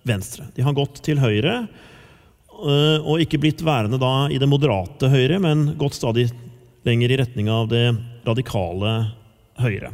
[0.07, 0.47] venstre.
[0.55, 5.37] De har gått til høyre eh, og ikke blitt værende da i det moderate høyre,
[5.43, 6.31] men gått stadig
[6.87, 7.85] lenger i retning av det
[8.27, 8.93] radikale
[9.61, 9.93] høyre.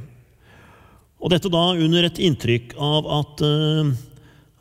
[1.19, 3.91] Og dette da under et inntrykk av at uh,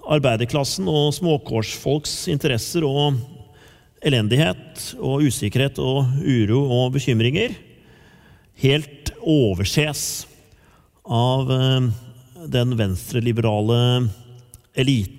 [0.08, 3.18] arbeiderklassen og småkårsfolks interesser og
[4.04, 7.56] elendighet og usikkerhet og uro og bekymringer
[8.62, 10.26] helt overses
[11.04, 11.88] av eh,
[12.50, 13.80] den venstreliberale
[14.78, 15.14] eliten.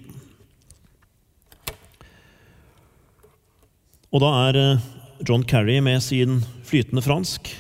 [4.10, 4.88] Og da er eh,
[5.28, 7.52] John Kerry med sin flytende fransk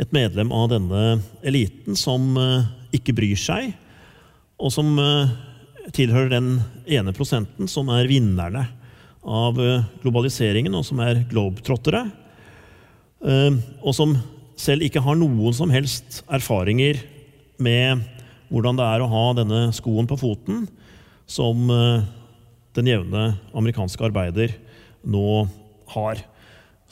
[0.00, 1.02] et medlem av denne
[1.46, 3.72] eliten som eh, ikke bryr seg,
[4.58, 4.94] og som
[5.94, 6.50] tilhører den
[6.86, 8.62] ene prosenten som er vinnerne
[9.26, 9.58] av
[10.00, 12.04] globaliseringen, og som er globetrottere,
[13.82, 14.14] og som
[14.56, 17.00] selv ikke har noen som helst erfaringer
[17.58, 18.04] med
[18.52, 20.64] hvordan det er å ha denne skoen på foten,
[21.26, 22.04] som eh,
[22.76, 23.24] den jevne
[23.56, 24.52] amerikanske arbeider
[25.02, 25.46] nå
[25.94, 26.20] har.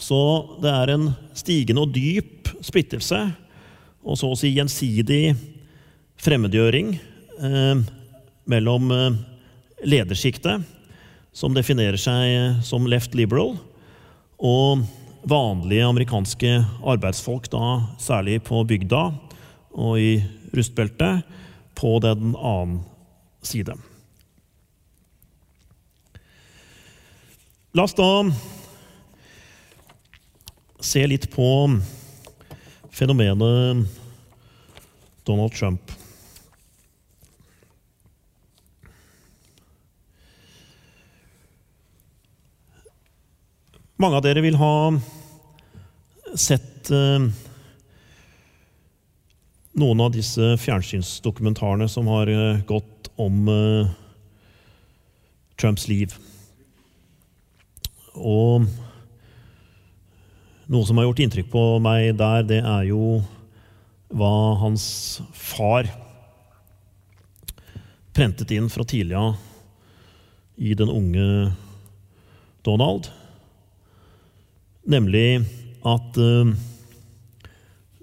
[0.02, 0.18] Så
[0.62, 3.20] det er en stigende og dyp splittelse,
[4.02, 5.36] og så å si gjensidig
[6.22, 7.82] fremmedgjøring eh,
[8.50, 9.20] mellom eh,
[9.86, 10.64] ledersjiktet,
[11.32, 13.54] som definerer seg som left liberal,
[14.42, 14.82] og
[15.22, 16.50] vanlige amerikanske
[16.82, 19.04] arbeidsfolk, da særlig på bygda
[19.78, 20.16] og i
[20.52, 21.22] rustbeltet,
[21.78, 22.82] på den annen
[23.42, 23.74] side.
[27.72, 28.10] La oss da
[30.82, 31.48] se litt på
[32.90, 33.86] fenomenet
[35.24, 35.92] Donald Trump.
[44.02, 44.74] Mange av dere vil ha
[46.34, 47.26] sett eh,
[49.78, 53.92] noen av disse fjernsynsdokumentarene som har eh, gått om eh,
[55.60, 56.16] Trumps liv.
[58.18, 58.66] Og
[60.72, 63.18] noe som har gjort inntrykk på meg der, det er jo
[64.12, 64.84] hva hans
[65.36, 65.88] far
[68.16, 69.36] prentet inn fra tidlig av
[70.56, 71.26] i den unge
[72.64, 73.10] Donald.
[74.88, 75.42] Nemlig
[75.84, 76.52] at uh,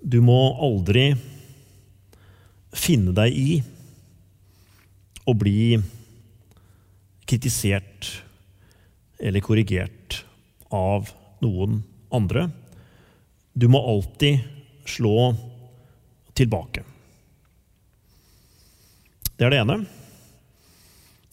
[0.01, 1.11] du må aldri
[2.69, 3.59] finne deg i
[5.25, 5.77] å bli
[7.29, 8.13] kritisert
[9.19, 10.23] eller korrigert
[10.69, 11.09] av
[11.41, 12.49] noen andre.
[13.53, 14.39] Du må alltid
[14.85, 15.35] slå
[16.33, 16.83] tilbake.
[19.37, 19.77] Det er det ene.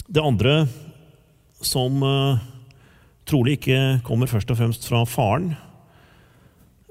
[0.06, 0.56] Det andre
[1.64, 2.42] som uh,
[3.26, 5.56] trolig ikke kommer først og fremst fra faren,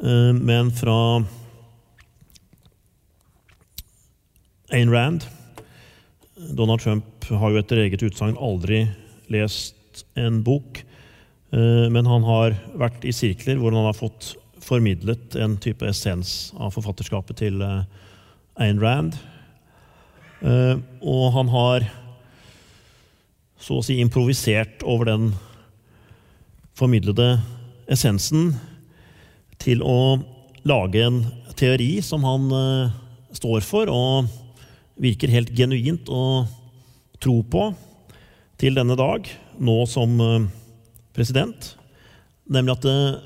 [0.04, 0.98] eh, men fra
[4.76, 5.30] Ayn Rand.
[6.36, 8.84] Donald Trump har jo etter eget utsagn aldri
[9.32, 10.85] lest en bok Eh,
[11.56, 14.34] men han har vært i sirkler hvor han har fått
[14.66, 17.84] formidlet en type essens av forfatterskapet til eh,
[18.62, 19.18] Ayn Rand.
[20.42, 21.86] Eh, og han har
[23.62, 25.30] så å si improvisert over den
[26.76, 27.38] formidlede
[27.92, 28.56] essensen
[29.62, 30.18] til å
[30.68, 31.22] lage en
[31.56, 32.50] teori som han
[33.36, 34.28] står for, og
[35.02, 36.44] virker helt genuint å
[37.24, 37.70] tro på
[38.60, 40.20] til denne dag, nå som
[41.16, 41.74] president,
[42.46, 43.22] nemlig at eh,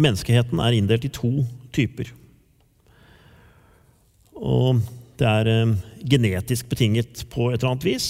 [0.00, 1.32] menneskeheten er inndelt i to
[1.74, 2.10] typer.
[4.34, 4.80] Og
[5.20, 5.74] det er eh,
[6.14, 8.08] genetisk betinget på et eller annet vis.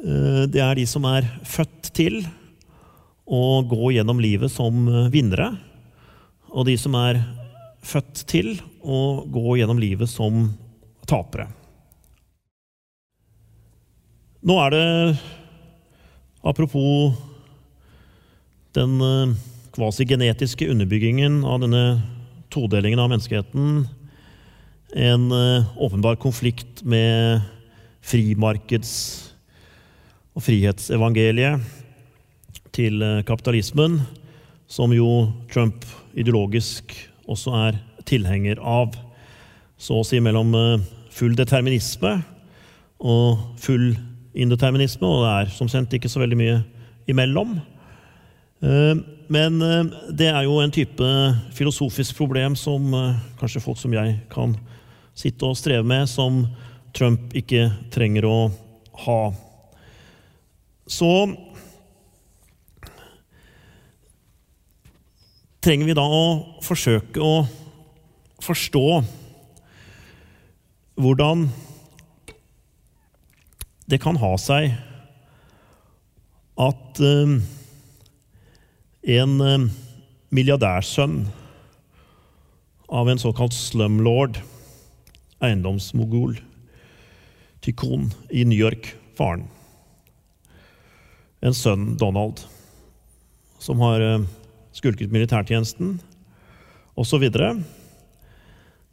[0.00, 2.22] Eh, det er de som er født til
[3.24, 5.54] å gå gjennom livet som vinnere,
[6.54, 7.22] og de som er
[7.84, 10.46] født til å gå gjennom livet som
[11.08, 11.48] tapere.
[14.44, 14.88] Nå er det
[16.44, 17.14] Apropos
[18.76, 19.36] den eh,
[19.72, 22.02] kvasigenetiske underbyggingen av denne
[22.52, 23.86] todelingen av menneskeheten.
[24.92, 27.40] En eh, åpenbar konflikt med
[28.04, 29.32] frimarkeds-
[30.36, 31.64] og frihetsevangeliet
[32.76, 34.02] til eh, kapitalismen,
[34.68, 36.92] som jo Trump ideologisk
[37.24, 38.92] også er tilhenger av.
[39.80, 40.52] Så å si mellom
[41.08, 42.18] full determinisme
[43.00, 43.94] og full
[44.34, 46.58] indeterminisme, og det er som kjent ikke så veldig mye
[47.10, 47.56] imellom.
[48.64, 48.94] Eh,
[49.32, 51.08] men eh, det er jo en type
[51.56, 54.56] filosofisk problem som eh, kanskje folk som jeg kan
[55.14, 56.44] sitte og streve med, som
[56.94, 58.38] Trump ikke trenger å
[59.04, 59.20] ha.
[60.86, 61.10] Så
[65.64, 66.24] trenger vi da å
[66.62, 67.44] forsøke å
[68.44, 68.86] forstå
[71.00, 71.46] hvordan
[73.90, 74.72] det kan ha seg
[76.60, 77.34] at uh,
[79.04, 79.66] en uh,
[80.34, 81.24] milliardærsønn
[82.94, 84.38] av en såkalt slumlord,
[85.44, 86.38] eiendomsmogul,
[87.64, 89.48] tykon i New York, faren
[91.44, 92.40] En sønn, Donald,
[93.60, 94.28] som har uh,
[94.72, 95.98] skulket militærtjenesten,
[96.96, 97.26] osv.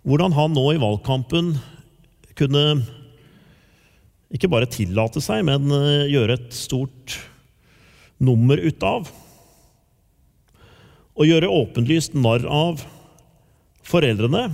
[0.01, 1.54] Hvordan han nå i valgkampen
[2.36, 2.82] kunne
[4.32, 7.17] ikke bare tillate seg, men eh, gjøre et stort
[8.22, 9.10] nummer ut av.
[11.12, 12.84] Å gjøre åpenlyst narr av
[13.86, 14.46] foreldrene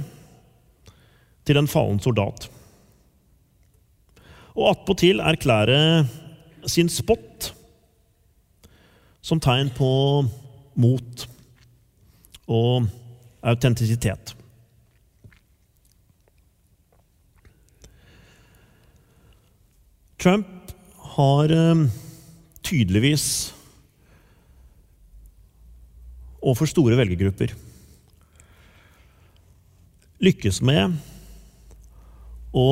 [1.47, 2.47] til en fallen soldat.
[4.57, 5.79] Og attpåtil erklære
[6.67, 7.51] sin spott
[9.21, 9.91] som tegn på
[10.79, 11.27] mot
[12.47, 12.87] og
[13.45, 14.36] autentisitet.
[20.27, 20.71] Trump
[21.15, 21.85] har tydeligvis
[22.59, 23.53] tydeligvis
[26.41, 27.53] overfor store velgergrupper
[30.27, 30.97] lykkes med
[32.51, 32.71] å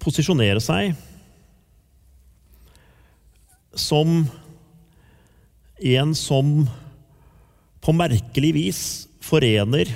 [0.00, 0.94] posisjonere seg
[3.76, 4.22] som
[5.90, 6.54] en som
[7.84, 8.80] på merkelig vis
[9.28, 9.92] forener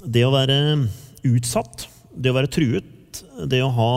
[0.00, 0.56] det å være
[1.28, 1.84] utsatt,
[2.16, 2.96] det å være truet,
[3.50, 3.94] det å ha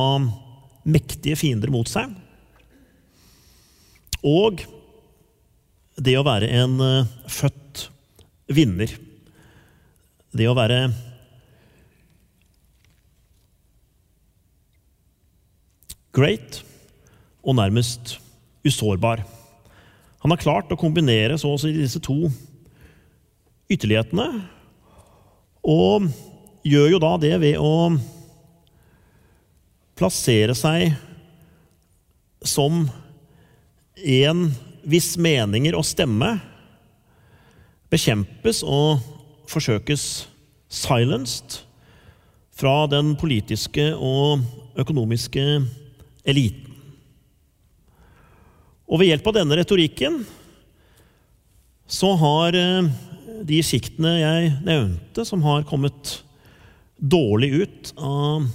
[0.84, 2.12] mektige fiender mot seg.
[4.24, 4.64] Og
[6.00, 7.88] det å være en uh, født
[8.54, 8.92] vinner.
[10.34, 10.88] Det å være
[16.14, 16.62] great
[17.44, 18.18] og nærmest
[18.66, 19.24] usårbar.
[20.24, 22.30] Han har klart å kombinere så å si disse to
[23.72, 24.28] ytterlighetene,
[25.64, 26.08] og
[26.68, 27.92] gjør jo da det ved å
[29.98, 30.94] plassere seg
[32.44, 32.86] som
[34.04, 34.48] en
[34.84, 36.34] hvis meninger og stemme
[37.94, 39.04] bekjempes og
[39.50, 40.26] forsøkes
[40.74, 41.62] silenced
[42.54, 44.44] fra den politiske og
[44.80, 45.44] økonomiske
[46.26, 46.70] eliten.
[48.90, 50.20] Og ved hjelp av denne retorikken
[51.90, 52.90] så har eh,
[53.44, 56.20] de sjiktene jeg nevnte, som har kommet
[56.98, 58.46] dårlig ut av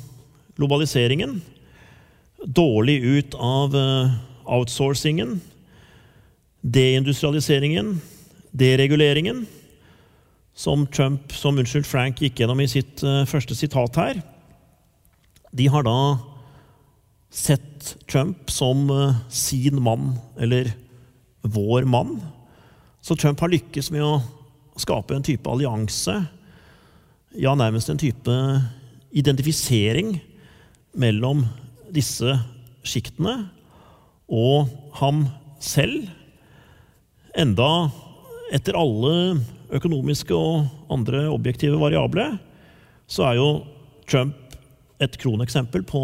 [0.59, 1.39] globaliseringen,
[2.45, 4.17] dårlig ut av eh,
[4.49, 5.39] outsourcingen,
[6.61, 8.01] deindustrialiseringen,
[8.51, 9.47] dereguleringen,
[10.59, 14.17] som Trump, som unnskyld, Frank gikk gjennom i sitt uh, første sitat her.
[15.55, 15.99] De har da
[17.31, 20.73] sett Trump som uh, sin mann, eller
[21.47, 22.17] vår mann.
[23.01, 24.17] Så Trump har lykkes med å
[24.83, 26.17] skape en type allianse,
[27.39, 28.35] ja, nærmest en type
[29.15, 30.17] identifisering
[30.99, 31.45] mellom
[31.95, 32.35] disse
[32.87, 33.49] sjiktene,
[34.29, 34.69] og
[34.99, 35.25] ham
[35.63, 36.09] selv,
[37.39, 37.89] enda
[38.53, 39.39] etter alle
[39.75, 42.31] økonomiske og andre objektive variable,
[43.09, 43.49] så er jo
[44.09, 44.37] Trump
[45.01, 46.03] et kroneksempel på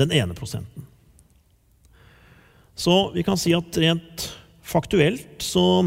[0.00, 0.86] den ene prosenten.
[2.76, 4.28] Så vi kan si at rent
[4.66, 5.86] faktuelt så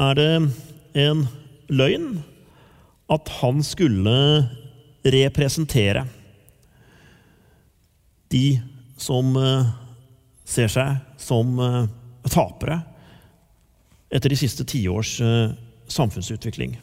[0.00, 0.30] er det
[0.98, 1.26] en
[1.72, 2.22] løgn
[3.12, 4.16] at han skulle
[5.04, 6.06] representere
[8.32, 8.46] de
[9.00, 9.68] som eh,
[10.48, 11.84] ser seg som eh,
[12.30, 12.80] tapere
[14.12, 15.52] etter de siste tiårs eh,
[15.92, 16.76] samfunnsutvikling.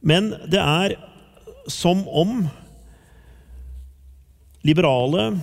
[0.00, 0.96] Men det er
[1.72, 2.44] som om
[4.66, 5.38] liberale,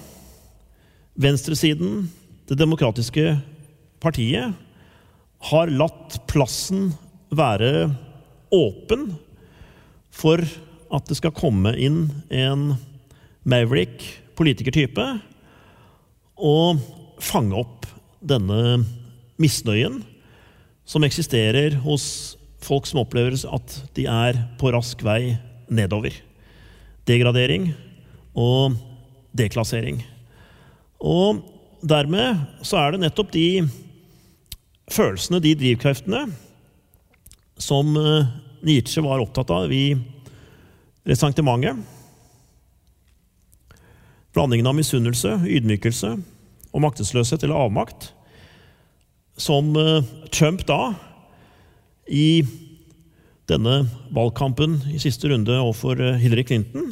[1.20, 2.08] venstresiden,
[2.48, 3.38] det demokratiske
[4.04, 4.54] partiet,
[5.44, 6.94] har latt plassen
[7.34, 7.90] være
[8.54, 9.10] åpen
[10.14, 10.44] for
[10.94, 12.74] at det skal komme inn en
[13.44, 15.08] Maverick politikertype
[16.44, 16.82] og
[17.24, 17.88] fange opp
[18.24, 18.84] denne
[19.42, 20.02] misnøyen
[20.88, 25.36] som eksisterer hos folk som opplever at de er på rask vei
[25.72, 26.16] nedover.
[27.08, 27.72] Degradering
[28.36, 28.76] og
[29.36, 30.02] deklassering.
[31.04, 31.42] Og
[31.84, 33.48] dermed så er det nettopp de
[34.92, 36.26] følelsene, de drivkreftene,
[37.60, 38.32] som eh,
[38.64, 39.94] Nietzsche var opptatt av i
[41.08, 41.80] resentimentet.
[44.34, 46.16] Blandingen av misunnelse, ydmykelse
[46.74, 48.10] og maktesløshet eller avmakt.
[49.38, 50.02] Som eh,
[50.34, 50.96] Trump da,
[52.10, 52.44] i
[53.50, 56.92] denne valgkampen i siste runde overfor eh, Hillary Clinton,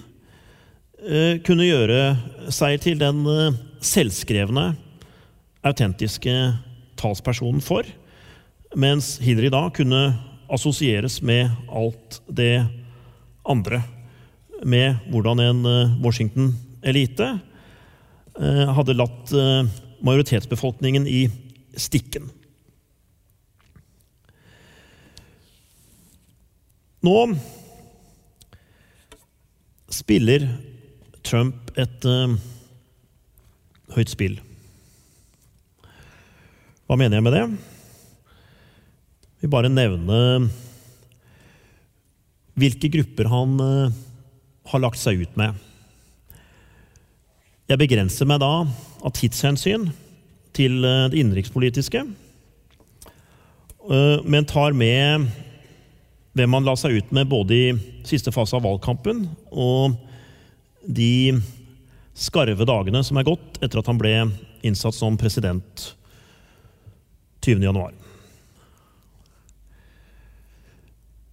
[1.01, 2.01] eh, kunne gjøre
[2.53, 3.25] seg til den
[3.81, 4.71] selvskrevne,
[5.65, 6.33] autentiske
[6.97, 7.85] talspersonen for,
[8.77, 10.01] mens Hillary da kunne
[10.51, 12.63] assosieres med alt det
[13.49, 13.81] andre.
[14.61, 15.61] Med hvordan en
[16.81, 17.39] Washington-elite
[18.75, 19.31] hadde latt
[20.01, 21.29] majoritetsbefolkningen i
[21.77, 22.29] stikken.
[27.01, 27.17] Nå
[29.91, 30.47] spiller
[31.25, 32.35] Trump et uh,
[33.95, 34.37] høyt spill.
[36.85, 37.43] Hva mener jeg med det?
[39.41, 40.21] Jeg vil bare nevne
[42.61, 43.99] hvilke grupper han uh,
[44.71, 45.57] har lagt seg ut med.
[47.71, 49.85] Jeg begrenser meg da av tidshensyn
[50.51, 52.01] til uh, det innenrikspolitiske,
[53.81, 55.23] men tar med
[56.37, 57.71] hvem han la seg ut med både i
[58.05, 59.95] siste fase av valgkampen og
[60.83, 61.39] de
[62.13, 64.13] skarve dagene som er gått etter at han ble
[64.67, 65.87] innsatt som president
[67.41, 67.97] 20.1.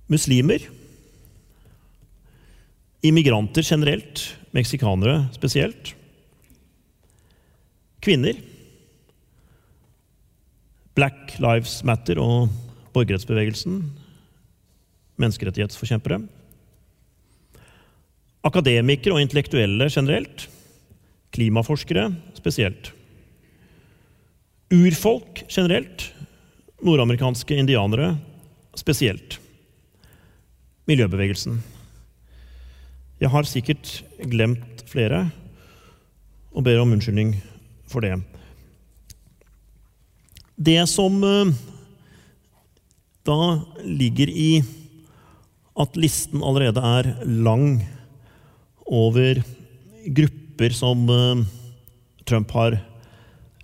[0.09, 0.65] Muslimer,
[3.05, 4.25] immigranter generelt,
[4.57, 5.99] meksikanere spesielt,
[8.05, 8.39] kvinner,
[10.99, 12.49] Black Lives Matter og
[12.95, 13.83] borgerrettsbevegelsen
[15.19, 16.21] menneskerettighetsforkjempere.
[18.47, 20.47] Akademikere og intellektuelle generelt.
[21.35, 22.93] Klimaforskere spesielt.
[24.73, 26.13] Urfolk generelt.
[26.85, 28.15] Nordamerikanske indianere
[28.79, 29.41] spesielt.
[30.87, 31.59] Miljøbevegelsen.
[33.19, 33.91] Jeg har sikkert
[34.31, 35.27] glemt flere
[36.55, 37.35] og ber om unnskyldning
[37.89, 38.17] for det.
[40.59, 41.53] Det som eh,
[43.29, 44.63] da ligger i
[45.79, 47.79] at listen allerede er lang
[48.89, 49.43] over
[50.17, 51.45] grupper som eh,
[52.27, 52.81] Trump har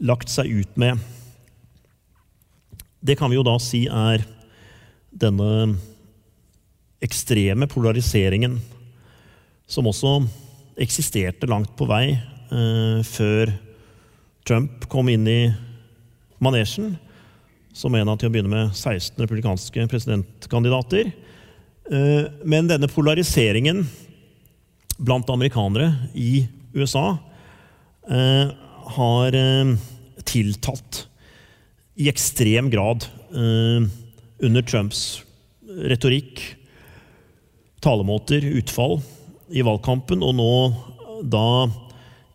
[0.05, 1.01] lagt seg ut med.
[3.05, 4.25] Det kan vi jo da si er
[5.15, 5.75] denne
[7.05, 8.57] ekstreme polariseringen
[9.67, 10.17] som også
[10.81, 13.53] eksisterte langt på vei eh, før
[14.45, 15.41] Trump kom inn i
[16.45, 16.95] manesjen
[17.75, 21.11] som en av til å begynne med 16 republikanske presidentkandidater.
[21.91, 23.83] Eh, men denne polariseringen
[25.01, 26.45] blant amerikanere i
[26.77, 27.17] USA
[28.09, 28.53] eh,
[28.95, 29.75] har eh,
[30.29, 31.05] tiltatt
[31.99, 35.23] i ekstrem grad under Trumps
[35.91, 36.41] retorikk,
[37.83, 39.01] talemåter, utfall
[39.55, 41.47] i valgkampen, og nå da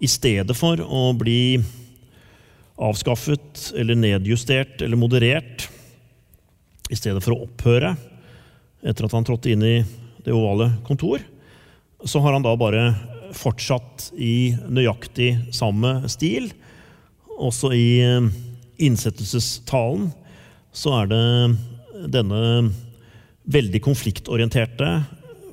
[0.03, 1.59] i stedet for å bli
[2.79, 5.67] avskaffet eller nedjustert eller moderert,
[6.89, 7.93] i stedet for å opphøre,
[8.81, 9.75] etter at han trådte inn i
[10.25, 11.21] det ovale kontor,
[12.07, 12.83] så har han da bare
[13.35, 16.49] fortsatt i nøyaktig samme stil.
[17.37, 18.29] Også i eh,
[18.81, 20.09] innsettelsestalen
[20.75, 22.41] så er det denne
[23.49, 24.89] veldig konfliktorienterte,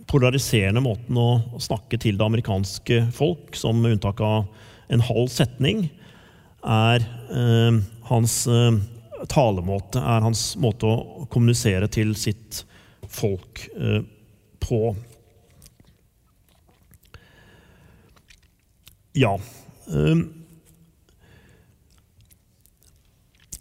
[0.06, 4.46] polariserende måten å snakke til det amerikanske folk, som med unntak av
[4.92, 5.88] en halv setning
[6.62, 7.02] er
[8.08, 8.72] hans eh,
[9.28, 12.64] talemåte, er hans måte å kommunisere til sitt
[13.08, 14.02] folk eh,
[14.62, 14.80] på.
[19.16, 19.36] Ja.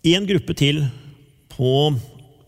[0.05, 0.81] En gruppe til
[1.53, 1.71] på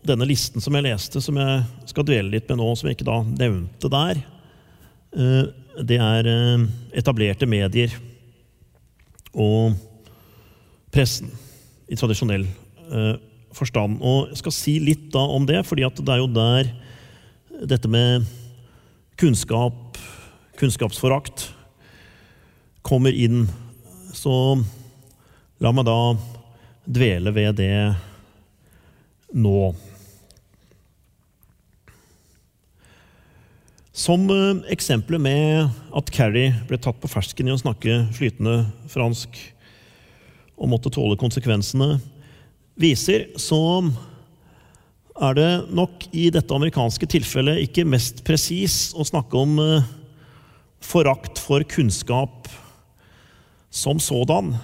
[0.08, 3.08] denne listen som jeg leste, som jeg skal dvele litt med nå, som jeg ikke
[3.08, 4.20] da nevnte der,
[5.88, 6.28] det er
[6.98, 7.94] etablerte medier
[9.32, 9.78] og
[10.94, 11.30] pressen
[11.88, 13.14] i tradisjonell eh,
[13.56, 13.98] forstand.
[14.04, 16.72] Og jeg skal si litt da om det, fordi det er jo der
[17.68, 18.26] dette med
[19.18, 19.98] kunnskap,
[20.60, 21.48] kunnskapsforakt,
[22.86, 23.46] kommer inn.
[24.14, 24.32] Så
[25.60, 25.98] la meg da
[26.88, 27.74] dvele ved det
[29.34, 29.74] nå.
[33.98, 38.60] Som eh, eksempelet med at Carrie ble tatt på fersken i å snakke flytende
[38.92, 39.34] fransk
[40.58, 41.96] og måtte tåle konsekvensene,
[42.78, 43.58] viser, så
[45.18, 49.88] er det nok i dette amerikanske tilfellet ikke mest presis å snakke om eh,
[50.84, 52.46] forakt for kunnskap
[53.70, 54.54] som sådan,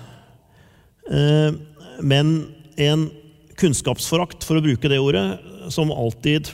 [1.10, 1.56] eh,
[2.02, 2.34] men
[2.80, 3.08] en
[3.58, 5.26] kunnskapsforakt, for å bruke det ordet,
[5.70, 6.50] som alltid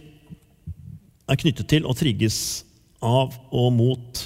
[1.30, 2.64] er knyttet til og trigges
[3.00, 4.24] av og mot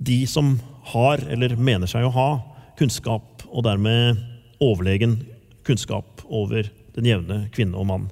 [0.00, 0.54] de som
[0.92, 2.30] har, eller mener seg å ha,
[2.78, 4.29] kunnskap, og dermed
[4.60, 5.18] overlegen
[5.66, 8.08] kunnskap over den jevne kvinne og mann.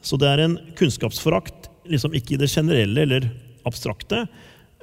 [0.00, 3.28] Så det er en kunnskapsforakt, liksom ikke i det generelle eller
[3.68, 4.26] abstrakte,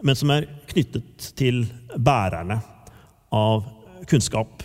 [0.04, 1.64] men som er knyttet til
[1.96, 2.60] bærerne
[3.34, 3.64] av
[4.10, 4.64] kunnskap.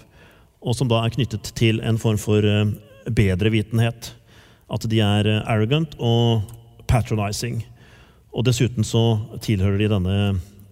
[0.61, 4.13] Og som da er knyttet til en form for bedre bedrevitenhet.
[4.71, 6.43] At de er eh, arrogant og
[6.91, 7.63] patronizing.
[8.31, 10.19] Og dessuten så tilhører de denne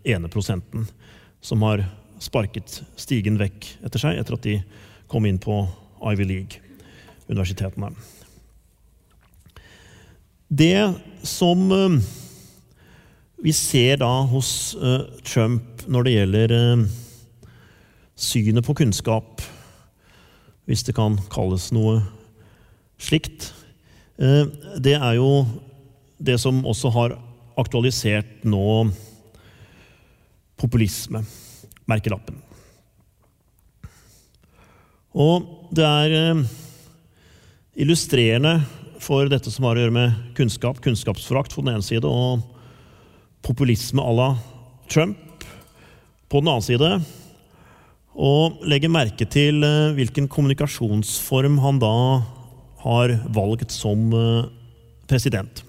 [0.06, 0.86] ene prosenten
[1.40, 1.86] som har
[2.22, 4.58] sparket stigen vekk etter seg etter at de
[5.08, 5.62] kom inn på
[6.04, 7.90] Ivy League-universitetene.
[10.48, 10.94] Det
[11.28, 11.98] som eh,
[13.44, 16.86] vi ser da hos eh, Trump når det gjelder eh,
[18.16, 19.44] synet på kunnskap,
[20.68, 22.02] hvis det kan kalles noe
[23.00, 23.54] slikt,
[24.18, 25.46] det er jo
[26.18, 27.14] det som også har
[27.56, 28.90] aktualisert nå
[30.58, 31.22] populisme,
[31.88, 32.42] merkelappen.
[35.18, 36.42] Og det er eh,
[37.82, 38.60] illustrerende
[39.02, 42.44] for dette som har å gjøre med kunnskap, kunnskapsforakt på den ene side, og
[43.42, 44.28] populisme à la
[44.90, 45.42] Trump
[46.30, 46.92] på den annen side.
[48.18, 51.94] Og legge merke til eh, hvilken kommunikasjonsform han da
[52.84, 54.46] har valgt som eh,
[55.10, 55.64] president.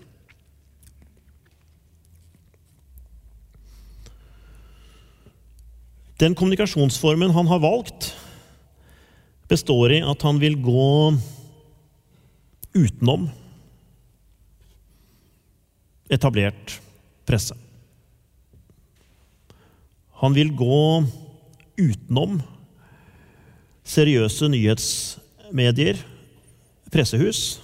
[6.19, 8.11] Den kommunikasjonsformen han har valgt,
[9.49, 11.15] består i at han vil gå
[12.77, 13.27] utenom
[16.09, 16.77] etablert
[17.29, 17.55] presse.
[20.21, 21.03] Han vil gå
[21.79, 22.39] utenom
[23.87, 26.01] seriøse nyhetsmedier,
[26.93, 27.59] pressehus,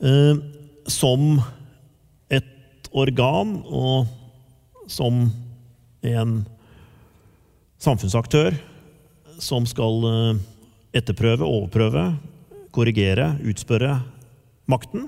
[0.00, 0.38] eh,
[0.90, 1.40] som
[2.32, 4.06] et organ og
[4.90, 5.26] som
[6.06, 6.38] en
[7.82, 8.56] samfunnsaktør
[9.42, 10.44] som skal eh,
[10.96, 12.06] etterprøve, overprøve,
[12.74, 14.00] korrigere, utspørre
[14.70, 15.06] makten.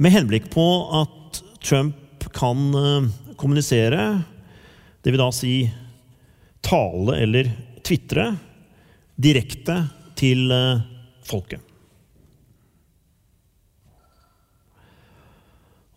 [0.00, 0.66] Med henblikk på
[1.00, 3.08] at Trump kan eh,
[3.40, 4.04] kommunisere,
[5.00, 5.54] det vil da si
[6.64, 7.50] tale eller
[7.86, 8.30] tvitre,
[9.20, 9.82] direkte
[10.18, 10.86] til eh,
[11.28, 11.66] folket.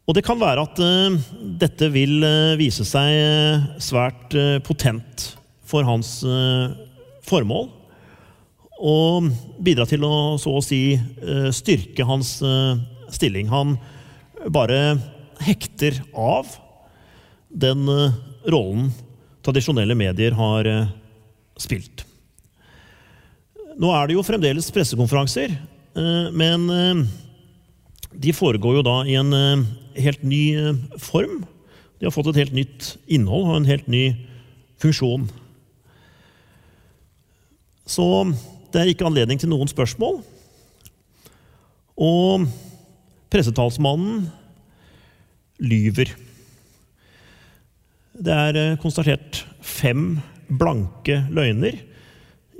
[0.04, 1.14] Og det kan være at uh,
[1.62, 2.26] dette vil
[2.60, 4.36] vise seg svært
[4.68, 5.30] potent
[5.64, 6.10] for hans
[7.24, 7.70] formål
[8.84, 9.30] og
[9.64, 12.76] bidra til å så å si eh, styrke hans eh,
[13.14, 13.48] stilling.
[13.48, 13.78] Han
[14.52, 14.98] bare
[15.44, 16.50] hekter av
[17.48, 18.18] den eh,
[18.52, 18.92] rollen
[19.44, 20.68] tradisjonelle medier har
[21.60, 22.06] spilt.
[23.80, 25.52] Nå er det jo fremdeles pressekonferanser,
[26.32, 26.64] men
[28.24, 29.36] de foregår jo da i en
[30.00, 30.46] helt ny
[31.02, 31.42] form.
[32.00, 34.06] De har fått et helt nytt innhold og en helt ny
[34.80, 35.28] funksjon.
[37.84, 38.08] Så
[38.74, 40.24] det er ikke anledning til noen spørsmål.
[42.02, 42.48] Og
[43.34, 44.26] pressetalsmannen
[45.62, 46.10] lyver.
[48.14, 50.18] Det er eh, konstatert fem
[50.50, 51.78] blanke løgner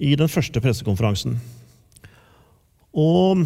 [0.02, 1.38] i den første pressekonferansen.
[2.94, 3.46] Og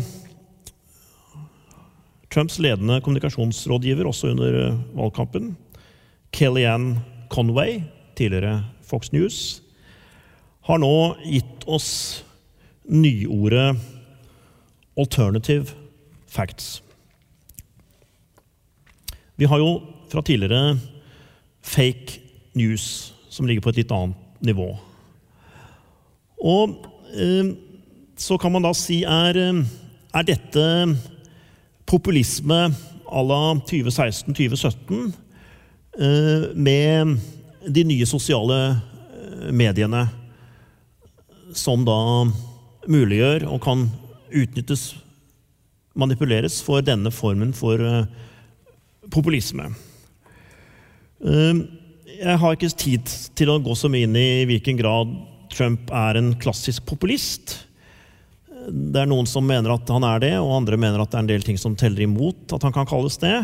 [2.31, 5.55] Trumps ledende kommunikasjonsrådgiver også under eh, valgkampen,
[6.35, 6.99] Kellyanne
[7.31, 7.81] Conway,
[8.15, 9.61] tidligere Fox News,
[10.67, 12.26] har nå gitt oss
[12.87, 13.77] nyordet
[14.97, 15.75] 'alternative
[16.27, 16.81] facts'.
[19.35, 20.79] Vi har jo fra tidligere
[21.61, 22.19] fake
[22.53, 24.77] news, som ligger på et litt annet nivå.
[26.41, 27.53] Og eh,
[28.17, 29.37] så kan man da si er,
[30.13, 30.97] er dette
[31.85, 32.73] populisme
[33.11, 35.11] à la 2016-2017
[35.99, 37.17] eh, med
[37.67, 40.07] de nye sosiale eh, mediene
[41.55, 41.99] som da
[42.91, 43.87] muliggjør og kan
[44.27, 44.95] utnyttes,
[45.97, 48.09] manipuleres, for denne formen for eh,
[49.13, 49.71] populisme.
[51.25, 51.63] Ehm,
[52.17, 55.13] jeg har ikke tid til å gå så mye inn i hvilken grad
[55.53, 57.55] Trump er en klassisk populist.
[58.67, 61.25] Det er noen som mener at han er det, og andre mener at det er
[61.25, 63.35] en del ting som teller imot at han kan kalles det.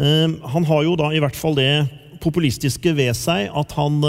[0.00, 1.86] Ehm, han har jo da i hvert fall det
[2.24, 4.00] populistiske ved seg at han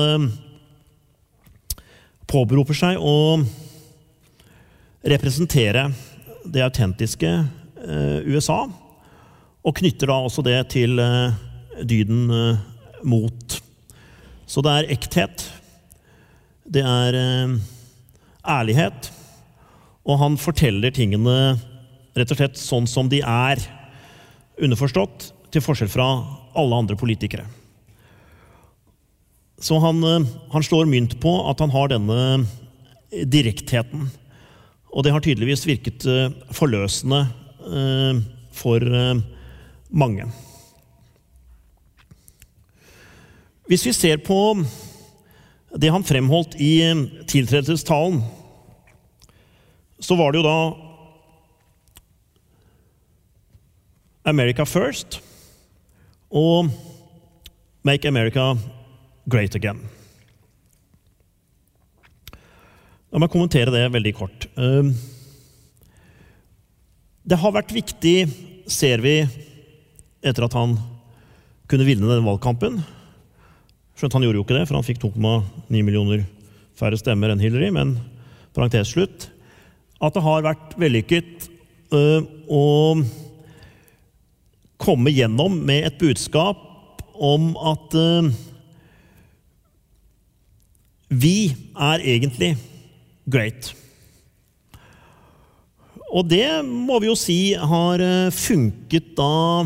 [2.31, 3.43] påberoper seg å
[5.05, 5.89] representere
[6.45, 8.65] det autentiske eh, USA.
[9.65, 11.33] Og knytter da også det til uh,
[11.81, 12.59] dyden uh,
[13.05, 13.55] mot.
[14.45, 15.45] Så det er ekthet.
[16.65, 17.17] Det er
[18.45, 19.09] ærlighet.
[20.05, 21.55] Og han forteller tingene
[22.15, 23.61] rett og slett sånn som de er.
[24.61, 26.05] Underforstått, til forskjell fra
[26.53, 27.47] alle andre politikere.
[29.57, 30.05] Så han,
[30.53, 32.45] han slår mynt på at han har denne
[33.09, 34.11] direktheten.
[34.95, 36.05] Og det har tydeligvis virket
[36.55, 37.25] forløsende
[38.55, 38.79] for
[39.91, 40.27] mange.
[43.67, 44.39] Hvis vi ser på
[45.75, 46.79] det han fremholdt i
[47.27, 48.21] tiltredelsestalen,
[49.99, 50.57] så var det jo da
[54.31, 55.19] America first
[56.31, 56.71] og
[57.83, 58.55] Make America
[59.29, 59.83] great again.
[63.15, 64.45] La meg kommentere det veldig kort.
[64.59, 64.89] Ehm,
[67.23, 68.25] det har vært viktig,
[68.67, 69.21] ser vi,
[70.19, 70.73] etter at han
[71.71, 72.81] kunne vinne denne valgkampen.
[73.95, 76.25] Skjønt han gjorde jo ikke det, for han fikk 2,9 millioner
[76.75, 77.71] færre stemmer enn Hillary.
[77.71, 77.95] Men
[78.51, 79.29] parentes slutt
[80.03, 81.47] at det har vært vellykket
[81.95, 82.65] øh, å
[84.75, 88.33] komme gjennom med et budskap om at øh,
[91.15, 91.37] vi
[91.79, 92.57] er egentlig
[93.25, 93.73] great.
[96.15, 99.65] Og det må vi jo si har øh, funket da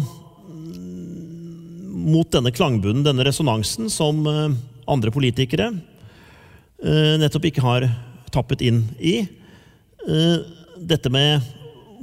[2.00, 4.56] mot denne klangbunnen, denne resonansen, som eh,
[4.90, 7.88] andre politikere eh, nettopp ikke har
[8.34, 9.20] tappet inn i.
[10.08, 10.38] Eh,
[10.80, 11.44] dette med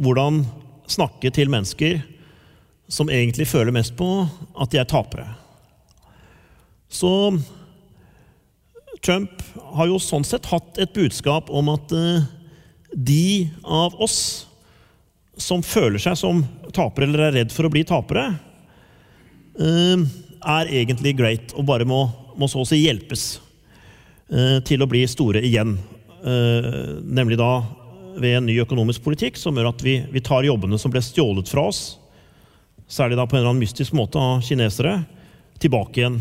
[0.03, 0.45] hvordan
[0.91, 2.03] snakke til mennesker
[2.93, 4.09] som egentlig føler mest på
[4.55, 5.27] at de er tapere.
[6.87, 7.11] Så
[9.05, 9.42] Trump
[9.76, 11.92] har jo sånn sett hatt et budskap om at
[12.97, 14.47] de av oss
[15.36, 16.40] som føler seg som
[16.72, 18.30] tapere eller er redd for å bli tapere,
[19.57, 20.05] Ehm,
[20.47, 22.05] er egentlig great og bare må,
[22.36, 23.38] må så å si hjelpes
[24.28, 25.74] eh, til å bli store igjen.
[26.20, 27.51] Eh, nemlig da
[28.20, 31.49] ved en ny økonomisk politikk som gjør at vi, vi tar jobbene som ble stjålet
[31.53, 31.82] fra oss,
[32.88, 34.99] særlig da på en eller annen mystisk måte av kinesere,
[35.61, 36.20] tilbake igjen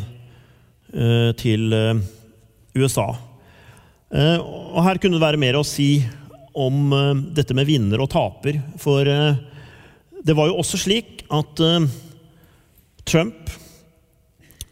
[0.95, 1.75] eh, til
[2.75, 3.07] USA.
[4.15, 6.05] Og her kunne det være mer å si
[6.55, 6.93] om
[7.35, 8.59] dette med vinner og taper.
[8.79, 11.59] For det var jo også slik at
[13.05, 13.51] Trump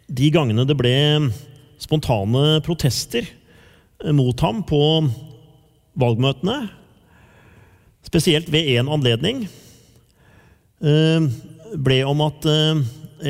[0.08, 0.96] De gangene det ble
[1.82, 3.28] spontane protester
[4.14, 4.82] mot ham på
[6.00, 6.58] valgmøtene,
[8.06, 9.46] spesielt ved én anledning,
[10.82, 11.28] eh,
[11.74, 12.82] ble om at eh,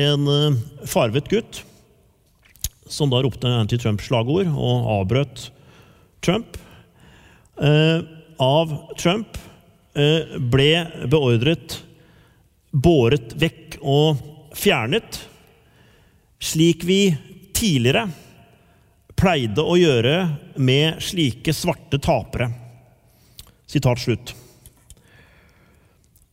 [0.08, 0.58] en eh,
[0.88, 1.62] farvet gutt,
[2.94, 5.48] som da ropte anti-Trump-slagord og avbrøt
[6.24, 6.56] Trump,
[7.54, 9.36] av Trump
[9.94, 10.70] ble
[11.10, 11.76] beordret
[12.74, 14.18] båret vekk og
[14.56, 15.20] fjernet,
[16.42, 17.14] slik vi
[17.54, 18.08] tidligere
[19.14, 20.16] pleide å gjøre
[20.58, 22.50] med slike svarte tapere.
[23.70, 24.34] Sitat slutt.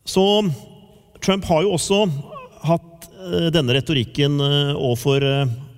[0.06, 0.26] Så
[1.22, 2.02] Trump har jo også
[2.66, 5.24] hatt eh, denne retorikken eh, overfor,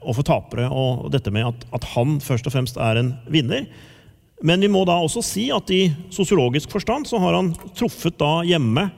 [0.03, 3.67] eh, for tapere, og dette med at, at, han først og fremst er en vinner.
[4.43, 8.41] Men vi må da også si at i sosiologisk forstand så har han truffet da
[8.43, 8.89] hjemme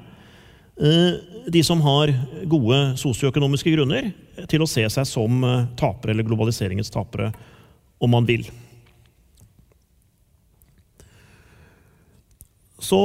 [1.47, 2.12] de som har
[2.49, 4.10] gode sosioøkonomiske grunner
[4.49, 7.32] til å se seg som eh, tapere, eller globaliseringens tapere,
[8.01, 8.47] om man vil.
[12.82, 12.99] Så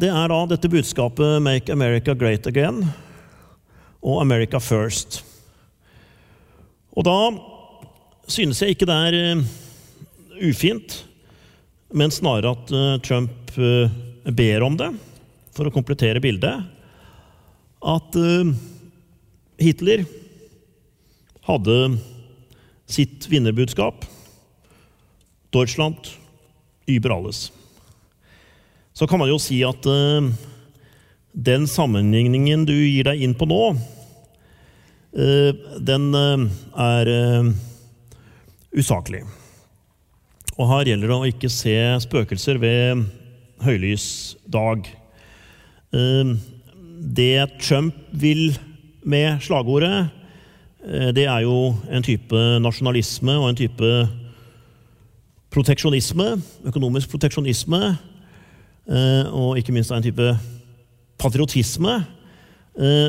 [0.00, 2.82] det er da dette budskapet 'Make America Great Again'
[4.02, 5.22] og 'America First'.
[6.94, 7.18] Og da
[8.30, 9.44] synes jeg ikke det er uh,
[10.48, 11.02] ufint
[11.94, 13.90] men snarere at eh, Trump eh,
[14.34, 14.90] ber om det
[15.54, 16.64] for å komplettere bildet.
[17.84, 18.50] At eh,
[19.62, 20.02] Hitler
[21.46, 21.76] hadde
[22.90, 24.06] sitt vinnerbudskap
[25.54, 26.10] Deutschland
[26.90, 27.46] über alles.
[28.94, 29.86] Så kan man jo si at
[31.32, 33.60] den sammenligningen du gir deg inn på nå,
[35.14, 37.10] den er
[38.74, 39.22] usaklig.
[40.58, 43.04] Og her gjelder det å ikke se spøkelser ved
[43.62, 44.06] høylys
[44.50, 44.82] dag.
[47.14, 48.56] det Trump vil
[49.04, 50.08] med slagordet,
[50.88, 53.90] eh, det er jo en type nasjonalisme og en type
[55.54, 57.96] proteksjonisme, økonomisk proteksjonisme,
[58.88, 60.38] eh, og ikke minst en type
[61.18, 62.23] patriotisme, eh,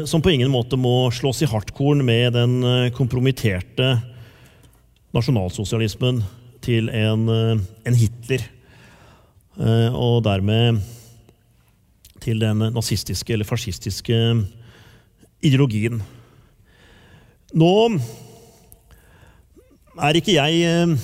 [0.05, 2.59] som på ingen måte må slås i hardkorn med den
[2.93, 3.95] kompromitterte
[5.15, 6.19] nasjonalsosialismen
[6.65, 8.43] til en, eh, en Hitler.
[9.55, 10.81] Eh, og dermed
[12.19, 14.17] til den nazistiske eller fascistiske
[15.41, 16.01] ideologien.
[17.53, 17.99] Nå
[20.01, 20.97] er ikke jeg eh,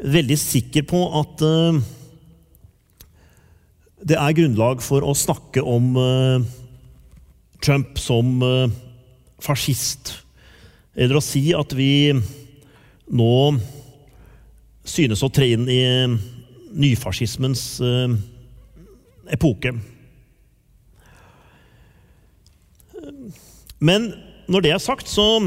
[0.00, 1.44] veldig sikker på at
[4.06, 5.96] det er grunnlag for å snakke om
[7.66, 8.38] Trump som
[9.42, 10.14] fascist.
[10.96, 12.14] Eller å si at vi
[13.12, 13.32] nå
[14.86, 16.16] synes å tre inn i eh,
[16.76, 18.16] nyfascismens eh,
[19.34, 19.74] epoke.
[23.82, 24.08] Men
[24.50, 25.46] når det er sagt, så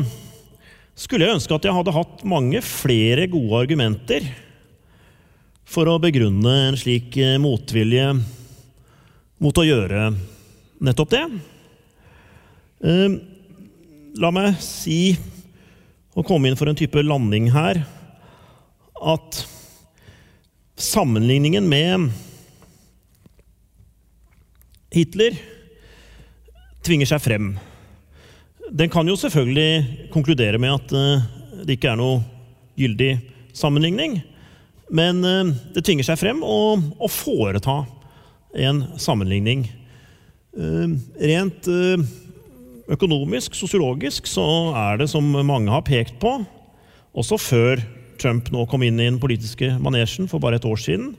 [0.99, 4.27] skulle jeg ønske at jeg hadde hatt mange flere gode argumenter
[5.69, 8.11] for å begrunne en slik eh, motvilje
[9.39, 10.11] mot å gjøre
[10.83, 11.23] nettopp det.
[12.79, 15.17] La meg si,
[16.15, 17.81] og komme inn for en type landing her
[18.99, 19.43] at
[20.79, 22.09] sammenligningen med
[24.95, 25.35] Hitler
[26.85, 27.51] tvinger seg frem.
[28.69, 31.27] Den kan jo selvfølgelig konkludere med at eh,
[31.65, 32.21] det ikke er noe
[32.79, 33.11] gyldig
[33.53, 34.19] sammenligning.
[34.89, 37.83] Men eh, det tvinger seg frem å, å foreta
[38.57, 39.67] en sammenligning.
[40.57, 40.95] Eh,
[41.29, 41.69] rent
[42.89, 44.45] økonomisk, sosiologisk, så
[44.77, 46.39] er det, som mange har pekt på,
[47.13, 47.81] også før
[48.19, 51.13] Trump nå kom inn i den politiske manesjen for bare et år siden.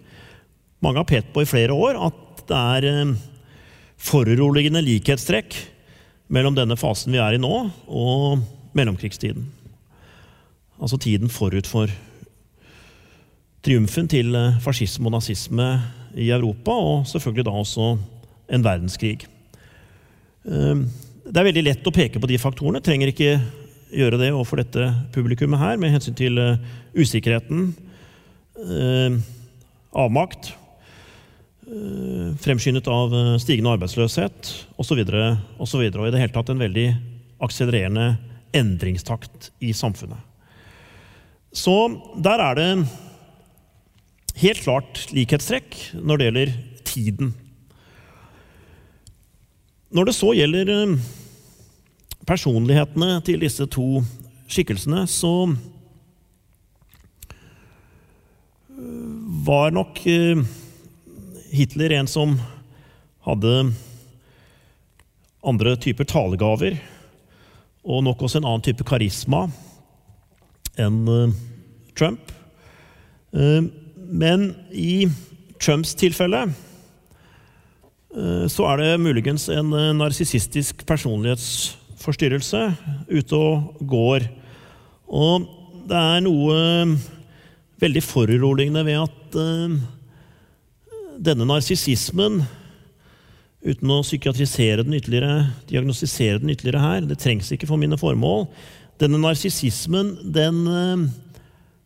[0.85, 3.15] Mange har pekt på i flere år at det er eh,
[4.01, 5.57] foruroligende likhetstrekk
[6.33, 7.55] mellom denne fasen vi er i nå,
[7.89, 8.43] og
[8.77, 9.47] mellomkrigstiden.
[10.81, 11.91] Altså tiden forut for
[13.65, 15.69] triumfen til eh, fascisme og nazisme
[16.17, 17.93] i Europa, og selvfølgelig da også
[18.51, 19.29] en verdenskrig.
[21.31, 22.83] Eh, det er veldig lett å peke på de faktorene.
[22.83, 23.41] Trenger ikke
[23.91, 26.59] gjøre det overfor dette publikummet her, med hensyn til uh,
[26.95, 27.73] usikkerheten,
[28.63, 29.17] uh,
[29.99, 30.53] avmakt,
[31.67, 33.11] uh, fremskyndet av
[33.43, 35.03] stigende arbeidsløshet osv.
[35.03, 36.87] Og, og i det hele tatt en veldig
[37.43, 38.13] akselererende
[38.55, 40.23] endringstakt i samfunnet.
[41.51, 41.75] Så
[42.23, 42.71] der er det
[44.39, 46.53] helt klart likhetstrekk når det gjelder
[46.87, 47.33] tiden.
[49.91, 50.71] Når det så gjelder
[52.29, 54.03] personlighetene til disse to
[54.51, 55.49] skikkelsene, så
[58.79, 60.45] øh, var nok øh,
[61.53, 62.37] Hitler en som
[63.27, 63.73] hadde
[65.45, 66.77] andre typer talegaver,
[67.85, 69.47] og nok også en annen type karisma
[70.79, 71.33] enn øh,
[71.99, 72.33] Trump.
[73.31, 75.07] Men i
[75.61, 76.49] Trumps tilfelle
[78.51, 82.63] så er det muligens en narsissistisk personlighets forstyrrelse
[83.11, 84.27] ute og går.
[85.11, 85.49] Og
[85.91, 86.95] det er noe eh,
[87.83, 89.77] veldig foruroligende ved at uh,
[91.21, 92.43] denne narsissismen
[93.61, 98.47] Uten å psykiatrisere den ytterligere, diagnostisere den ytterligere her, det trengs ikke for mine formål.
[98.97, 101.03] Denne narsissismen den uh,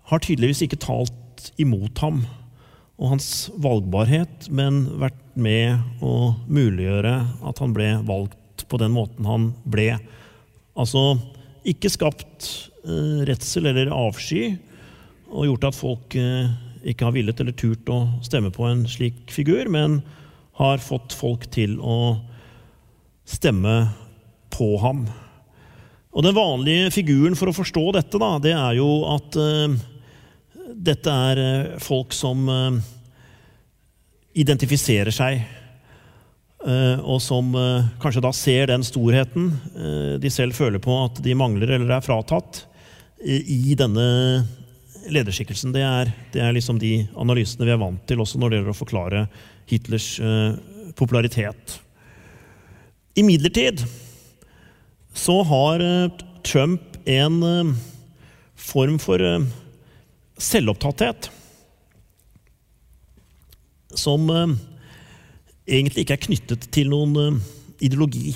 [0.07, 2.21] har tydeligvis ikke talt imot ham
[2.95, 8.39] og hans valgbarhet, men vært med å muliggjøre at han ble valgt
[8.69, 9.97] på den måten han ble.
[10.79, 11.17] Altså
[11.67, 12.49] ikke skapt
[12.85, 14.55] eh, redsel eller avsky
[15.33, 16.53] og gjort at folk eh,
[16.85, 20.03] ikke har villet eller turt å stemme på en slik figur, men
[20.61, 22.19] har fått folk til å
[23.25, 23.89] stemme
[24.53, 25.07] på ham.
[26.15, 29.79] Og Den vanlige figuren for å forstå dette, da, det er jo at eh,
[30.75, 32.77] dette er uh, folk som uh,
[34.35, 35.64] identifiserer seg Eh,
[37.05, 41.37] og som eh, kanskje da ser den storheten eh, de selv føler på at de
[41.37, 42.65] mangler eller er fratatt,
[43.25, 44.03] i denne
[45.09, 45.73] lederskikkelsen.
[45.73, 48.75] Det er, det er, liksom de analysene vi er vant til også når det gjelder
[48.75, 49.23] å forklare
[49.71, 50.57] Hitlers eh,
[50.99, 51.79] popularitet.
[53.17, 53.85] Imidlertid
[55.17, 57.73] så har eh, Trump en eh,
[58.61, 59.49] form for eh,
[60.37, 61.31] selvopptatthet
[63.95, 64.57] som eh,
[65.65, 67.39] egentlig ikke er knyttet til noen eh,
[67.89, 68.35] ideologi.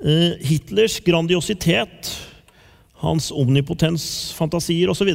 [0.00, 2.12] Eh, Hitlers grandiositet,
[3.00, 5.14] hans omnipotensfantasier osv.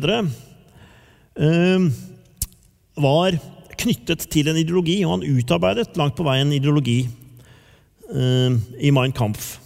[2.95, 3.35] var
[3.77, 7.03] knyttet til en ideologi, og han utarbeidet langt på vei en ideologi
[8.15, 9.59] i Mein Kampf.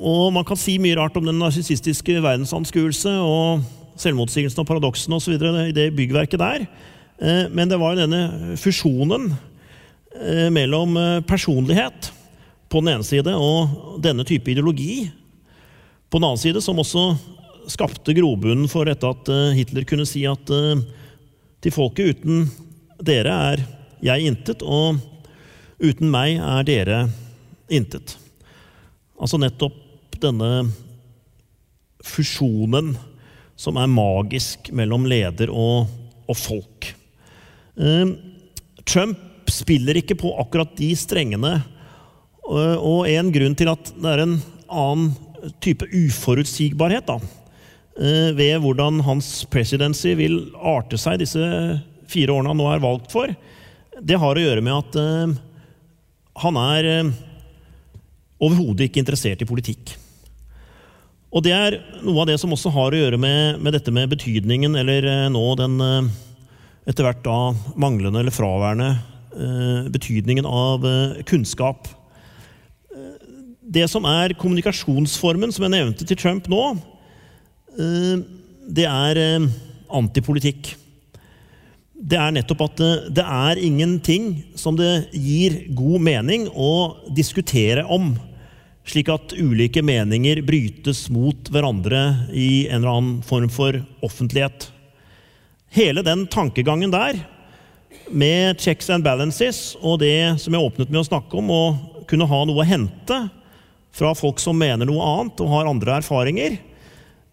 [0.00, 3.64] Og man kan si mye rart om den narsissistiske verdensanskuelse og
[4.00, 5.36] selvmotsigelsen og paradoksene osv.
[5.36, 6.66] i det byggverket der.
[7.18, 9.30] Eh, men det var denne fusjonen
[10.20, 12.10] eh, mellom eh, personlighet
[12.68, 15.06] på den ene side og denne type ideologi
[16.10, 17.12] på den annen side, som også
[17.70, 20.50] skapte grobunnen for dette at Hitler kunne si at
[21.64, 22.42] til folket uten
[23.00, 23.62] dere er
[24.04, 24.98] jeg intet, og
[25.80, 26.98] uten meg er dere
[27.72, 28.18] intet.
[29.16, 30.66] Altså nettopp denne
[32.04, 32.92] fusjonen
[33.56, 35.88] som er magisk mellom leder og,
[36.28, 36.92] og folk.
[37.80, 38.16] Ehm,
[38.84, 39.18] Trump
[39.50, 41.56] spiller ikke på akkurat de strengene.
[42.44, 44.36] Og en grunn til at det er en
[44.68, 45.14] annen
[45.64, 47.18] type uforutsigbarhet da,
[48.00, 51.40] eh, ved hvordan hans presidency vil arte seg disse
[52.08, 53.32] fire årene han nå er valgt for,
[54.00, 55.34] det har å gjøre med at eh,
[56.44, 57.12] han er eh,
[58.44, 59.94] overhodet ikke interessert i politikk.
[61.34, 64.12] Og det er noe av det som også har å gjøre med, med dette med
[64.12, 65.80] betydningen, eller nå den
[66.88, 67.38] etter hvert da
[67.80, 71.88] manglende eller fraværende eh, betydningen av eh, kunnskap.
[73.64, 76.62] Det som er kommunikasjonsformen som jeg nevnte til Trump nå,
[77.80, 78.16] eh,
[78.64, 79.20] det er
[79.94, 80.74] antipolitikk.
[81.94, 82.80] Det er nettopp at
[83.16, 84.28] det er ingenting
[84.58, 88.12] som det gir god mening å diskutere om,
[88.84, 94.68] slik at ulike meninger brytes mot hverandre i en eller annen form for offentlighet.
[95.74, 97.16] Hele den tankegangen der,
[98.06, 102.28] med checks and balances og det som jeg åpnet med å snakke om, å kunne
[102.30, 103.16] ha noe å hente
[103.94, 106.54] fra folk som mener noe annet og har andre erfaringer,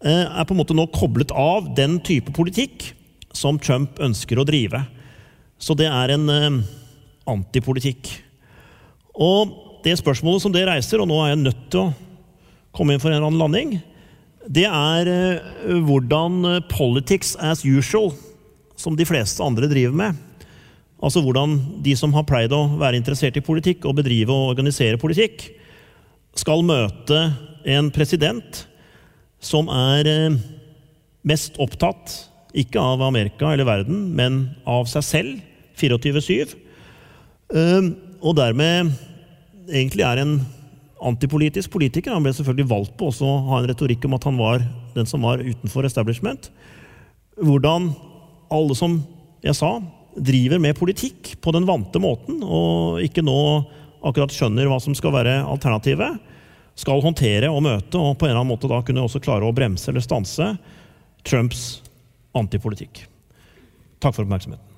[0.02, 2.88] eh, er på en måte nå koblet av den type politikk
[3.30, 4.80] som Trump ønsker å drive.
[5.62, 6.58] Så det er en eh,
[7.30, 8.10] antipolitikk.
[9.14, 9.54] Og
[9.86, 11.94] det spørsmålet som det reiser, og nå er jeg nødt til å
[12.74, 13.78] komme inn for en eller annen landing,
[14.50, 18.10] det er eh, hvordan politics as usual
[18.78, 20.18] som de fleste andre driver med.
[21.02, 25.00] Altså hvordan de som har pleid å være interessert i politikk og bedrive og organisere
[25.00, 25.48] politikk,
[26.38, 27.18] skal møte
[27.68, 28.62] en president
[29.42, 30.36] som er eh,
[31.28, 32.14] mest opptatt
[32.56, 35.42] ikke av Amerika eller verden, men av seg selv,
[35.80, 36.54] 24-7,
[37.56, 37.90] eh,
[38.22, 38.92] og dermed
[39.66, 40.36] egentlig er en
[41.02, 42.14] antipolitisk politiker.
[42.14, 44.62] Han ble selvfølgelig valgt på å ha en retorikk om at han var
[44.94, 46.50] den som var utenfor establishment.
[47.40, 47.90] Hvordan
[48.52, 49.00] alle som
[49.42, 49.74] jeg sa,
[50.12, 53.38] driver med politikk på den vante måten, og ikke nå
[54.02, 56.18] akkurat skjønner hva som skal være alternativet,
[56.78, 59.54] skal håndtere og møte, og på en eller annen måte da kunne også klare å
[59.56, 60.54] bremse eller stanse
[61.28, 61.82] Trumps
[62.36, 63.04] antipolitikk.
[64.02, 64.71] Takk for oppmerksomheten.